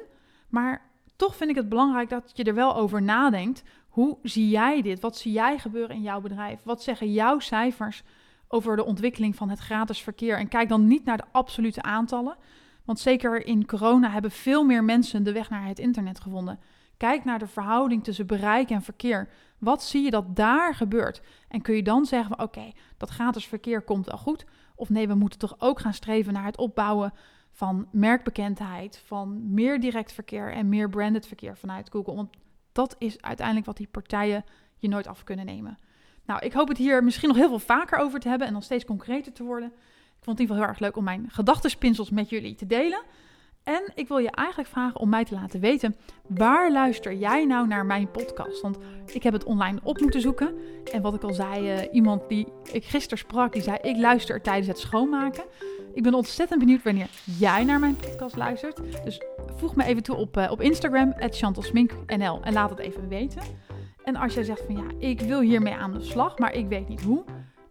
Maar 0.49 0.91
toch 1.17 1.37
vind 1.37 1.51
ik 1.51 1.57
het 1.57 1.69
belangrijk 1.69 2.09
dat 2.09 2.31
je 2.35 2.45
er 2.45 2.55
wel 2.55 2.77
over 2.77 3.03
nadenkt. 3.03 3.63
Hoe 3.89 4.19
zie 4.23 4.49
jij 4.49 4.83
dit? 4.83 5.01
Wat 5.01 5.17
zie 5.17 5.33
jij 5.33 5.59
gebeuren 5.59 5.97
in 5.97 6.03
jouw 6.03 6.21
bedrijf? 6.21 6.61
Wat 6.63 6.83
zeggen 6.83 7.13
jouw 7.13 7.39
cijfers 7.39 8.03
over 8.49 8.77
de 8.77 8.85
ontwikkeling 8.85 9.37
van 9.37 9.49
het 9.49 9.59
gratis 9.59 10.03
verkeer? 10.03 10.39
En 10.39 10.49
kijk 10.49 10.69
dan 10.69 10.87
niet 10.87 11.05
naar 11.05 11.17
de 11.17 11.25
absolute 11.33 11.83
aantallen. 11.83 12.37
Want 12.85 12.99
zeker 12.99 13.47
in 13.47 13.67
corona 13.67 14.11
hebben 14.11 14.31
veel 14.31 14.65
meer 14.65 14.85
mensen 14.85 15.23
de 15.23 15.33
weg 15.33 15.51
naar 15.51 15.67
het 15.67 15.79
internet 15.79 16.21
gevonden. 16.21 16.61
Kijk 16.97 17.25
naar 17.25 17.39
de 17.39 17.47
verhouding 17.47 18.05
tussen 18.05 18.27
bereik 18.27 18.71
en 18.71 18.83
verkeer. 18.83 19.29
Wat 19.59 19.83
zie 19.83 20.03
je 20.03 20.11
dat 20.11 20.37
daar 20.37 20.75
gebeurt? 20.75 21.23
En 21.49 21.63
kun 21.63 21.75
je 21.75 21.83
dan 21.83 22.05
zeggen: 22.07 22.39
oké, 22.39 22.73
dat 22.97 23.11
gratis 23.11 23.47
verkeer 23.47 23.83
komt 23.83 24.07
wel 24.07 24.19
goed. 24.19 24.45
Of 24.75 24.89
nee, 24.89 25.09
we 25.09 25.15
moeten 25.15 25.39
toch 25.39 25.55
ook 25.59 25.81
gaan 25.81 25.95
streven 25.95 26.33
naar 26.33 26.45
het 26.45 26.57
opbouwen 26.57 27.13
van 27.51 27.89
merkbekendheid, 27.93 29.03
van 29.07 29.55
meer 29.55 29.81
direct 29.81 30.13
verkeer 30.13 30.53
en 30.53 30.69
meer 30.69 30.89
branded 30.89 31.27
verkeer 31.27 31.57
vanuit 31.57 31.91
Google. 31.91 32.15
Want 32.15 32.31
dat 32.73 32.97
is 32.99 33.23
uiteindelijk 33.23 33.67
wat 33.67 33.77
die 33.77 33.87
partijen 33.87 34.45
je 34.77 34.89
nooit 34.89 35.07
af 35.07 35.25
kunnen 35.25 35.47
nemen. 35.47 35.79
Nou, 36.27 36.41
ik 36.41 36.53
hoop 36.53 36.69
het 36.69 36.79
hier 36.79 37.05
misschien 37.05 37.29
nog 37.29 37.37
heel 37.37 37.49
veel 37.49 37.59
vaker 37.59 37.99
over 37.99 38.21
te 38.21 38.29
hebben 38.29 38.47
en 38.47 38.53
nog 38.53 38.63
steeds 38.63 38.85
concreter 38.85 39.33
te 39.33 39.45
worden. 39.45 39.73
Ik 40.25 40.31
vond 40.31 40.39
het 40.39 40.49
in 40.49 40.55
ieder 40.55 40.67
geval 40.67 40.85
heel 40.85 40.89
erg 40.89 40.95
leuk 40.95 41.17
om 41.17 41.23
mijn 41.23 41.35
gedachtenspinsels 41.35 42.11
met 42.11 42.29
jullie 42.29 42.55
te 42.55 42.67
delen. 42.67 43.03
En 43.63 43.93
ik 43.95 44.09
wil 44.09 44.19
je 44.19 44.31
eigenlijk 44.31 44.69
vragen 44.69 45.01
om 45.01 45.09
mij 45.09 45.25
te 45.25 45.35
laten 45.35 45.61
weten, 45.61 45.97
waar 46.27 46.73
luister 46.73 47.15
jij 47.15 47.45
nou 47.45 47.67
naar 47.67 47.87
mijn 47.87 48.11
podcast? 48.11 48.61
Want 48.61 48.79
ik 49.13 49.23
heb 49.23 49.33
het 49.33 49.45
online 49.45 49.81
op 49.83 50.01
moeten 50.01 50.21
zoeken. 50.21 50.55
En 50.93 51.03
wat 51.03 51.15
ik 51.15 51.23
al 51.23 51.35
zei, 51.35 51.75
uh, 51.75 51.95
iemand 51.95 52.29
die 52.29 52.47
ik 52.73 52.85
gisteren 52.85 53.19
sprak, 53.19 53.53
die 53.53 53.63
zei, 53.63 53.77
ik 53.83 53.97
luister 53.97 54.43
tijdens 54.43 54.67
het 54.67 54.79
schoonmaken. 54.79 55.45
Ik 55.95 56.03
ben 56.03 56.15
ontzettend 56.15 56.61
benieuwd 56.61 56.83
wanneer 56.83 57.09
jij 57.39 57.65
naar 57.65 57.81
mijn 57.81 57.97
podcast 57.97 58.37
luistert. 58.37 59.05
Dus 59.05 59.21
voeg 59.57 59.77
me 59.77 59.85
even 59.85 60.03
toe 60.03 60.17
op, 60.17 60.37
uh, 60.37 60.51
op 60.51 60.61
Instagram, 60.61 61.15
@chantelsmink_nl 61.19 62.43
en 62.43 62.53
laat 62.53 62.71
het 62.71 62.79
even 62.79 63.09
weten. 63.09 63.43
En 64.05 64.17
als 64.17 64.35
jij 64.35 64.45
zegt 64.45 64.63
van 64.67 64.77
ja, 64.77 64.85
ik 64.99 65.21
wil 65.21 65.41
hiermee 65.41 65.75
aan 65.75 65.93
de 65.93 66.03
slag, 66.03 66.39
maar 66.39 66.55
ik 66.55 66.67
weet 66.69 66.89
niet 66.89 67.03
hoe. 67.03 67.25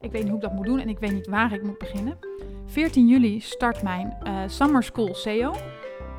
Ik 0.04 0.12
weet 0.12 0.22
niet 0.22 0.32
hoe 0.32 0.42
ik 0.42 0.42
dat 0.42 0.54
moet 0.54 0.66
doen 0.66 0.80
en 0.80 0.90
ik 0.90 1.00
weet 1.00 1.12
niet 1.12 1.28
waar 1.28 1.54
ik 1.54 1.64
moet 1.64 1.78
beginnen. 1.78 2.18
14 2.66 3.08
juli 3.08 3.40
start 3.40 3.84
mijn 3.84 4.18
uh, 4.28 4.40
Summer 4.48 4.84
School 4.84 5.16
SEO. 5.16 5.52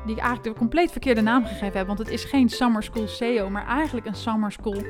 Die 0.05 0.15
ik 0.15 0.21
eigenlijk 0.21 0.43
de 0.43 0.59
compleet 0.59 0.91
verkeerde 0.91 1.21
naam 1.21 1.45
gegeven 1.45 1.77
heb. 1.77 1.87
Want 1.87 1.99
het 1.99 2.09
is 2.09 2.23
geen 2.23 2.49
Summer 2.49 2.83
School 2.83 3.07
SEO, 3.07 3.49
maar 3.49 3.67
eigenlijk 3.67 4.05
een 4.05 4.15
Summer 4.15 4.51
School 4.51 4.83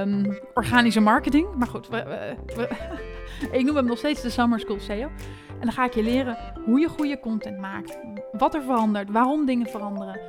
um, 0.00 0.38
organische 0.54 1.00
marketing. 1.00 1.54
Maar 1.54 1.66
goed, 1.66 1.88
ik 3.58 3.64
noem 3.64 3.76
hem 3.76 3.86
nog 3.86 3.98
steeds 3.98 4.22
de 4.22 4.30
Summer 4.30 4.60
School 4.60 4.80
SEO. 4.80 5.10
En 5.48 5.60
dan 5.60 5.72
ga 5.72 5.84
ik 5.84 5.94
je 5.94 6.02
leren 6.02 6.36
hoe 6.64 6.80
je 6.80 6.88
goede 6.88 7.20
content 7.20 7.58
maakt. 7.58 7.98
Wat 8.32 8.54
er 8.54 8.62
verandert, 8.62 9.10
waarom 9.10 9.46
dingen 9.46 9.66
veranderen. 9.66 10.20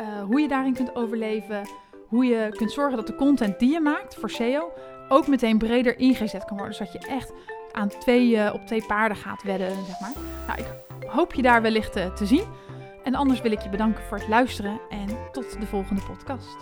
Uh, 0.00 0.22
hoe 0.24 0.40
je 0.40 0.48
daarin 0.48 0.74
kunt 0.74 0.96
overleven. 0.96 1.68
Hoe 2.08 2.24
je 2.24 2.48
kunt 2.56 2.72
zorgen 2.72 2.96
dat 2.96 3.06
de 3.06 3.14
content 3.14 3.58
die 3.58 3.72
je 3.72 3.80
maakt 3.80 4.14
voor 4.14 4.30
SEO 4.30 4.72
ook 5.08 5.26
meteen 5.26 5.58
breder 5.58 5.98
ingezet 5.98 6.44
kan 6.44 6.56
worden. 6.56 6.74
Zodat 6.74 6.92
je 6.92 6.98
echt 6.98 7.32
aan 7.72 7.88
twee, 7.88 8.30
uh, 8.30 8.50
op 8.54 8.66
twee 8.66 8.84
paarden 8.86 9.16
gaat 9.16 9.42
wedden, 9.42 9.84
zeg 9.86 10.00
maar. 10.00 10.12
Nou, 10.46 10.60
ik 10.60 10.66
hoop 11.08 11.34
je 11.34 11.42
daar 11.42 11.62
wellicht 11.62 11.96
uh, 11.96 12.14
te 12.14 12.26
zien. 12.26 12.44
En 13.04 13.14
anders 13.14 13.40
wil 13.40 13.52
ik 13.52 13.60
je 13.60 13.68
bedanken 13.68 14.04
voor 14.04 14.18
het 14.18 14.28
luisteren 14.28 14.80
en 14.90 15.08
tot 15.32 15.60
de 15.60 15.66
volgende 15.66 16.02
podcast. 16.02 16.56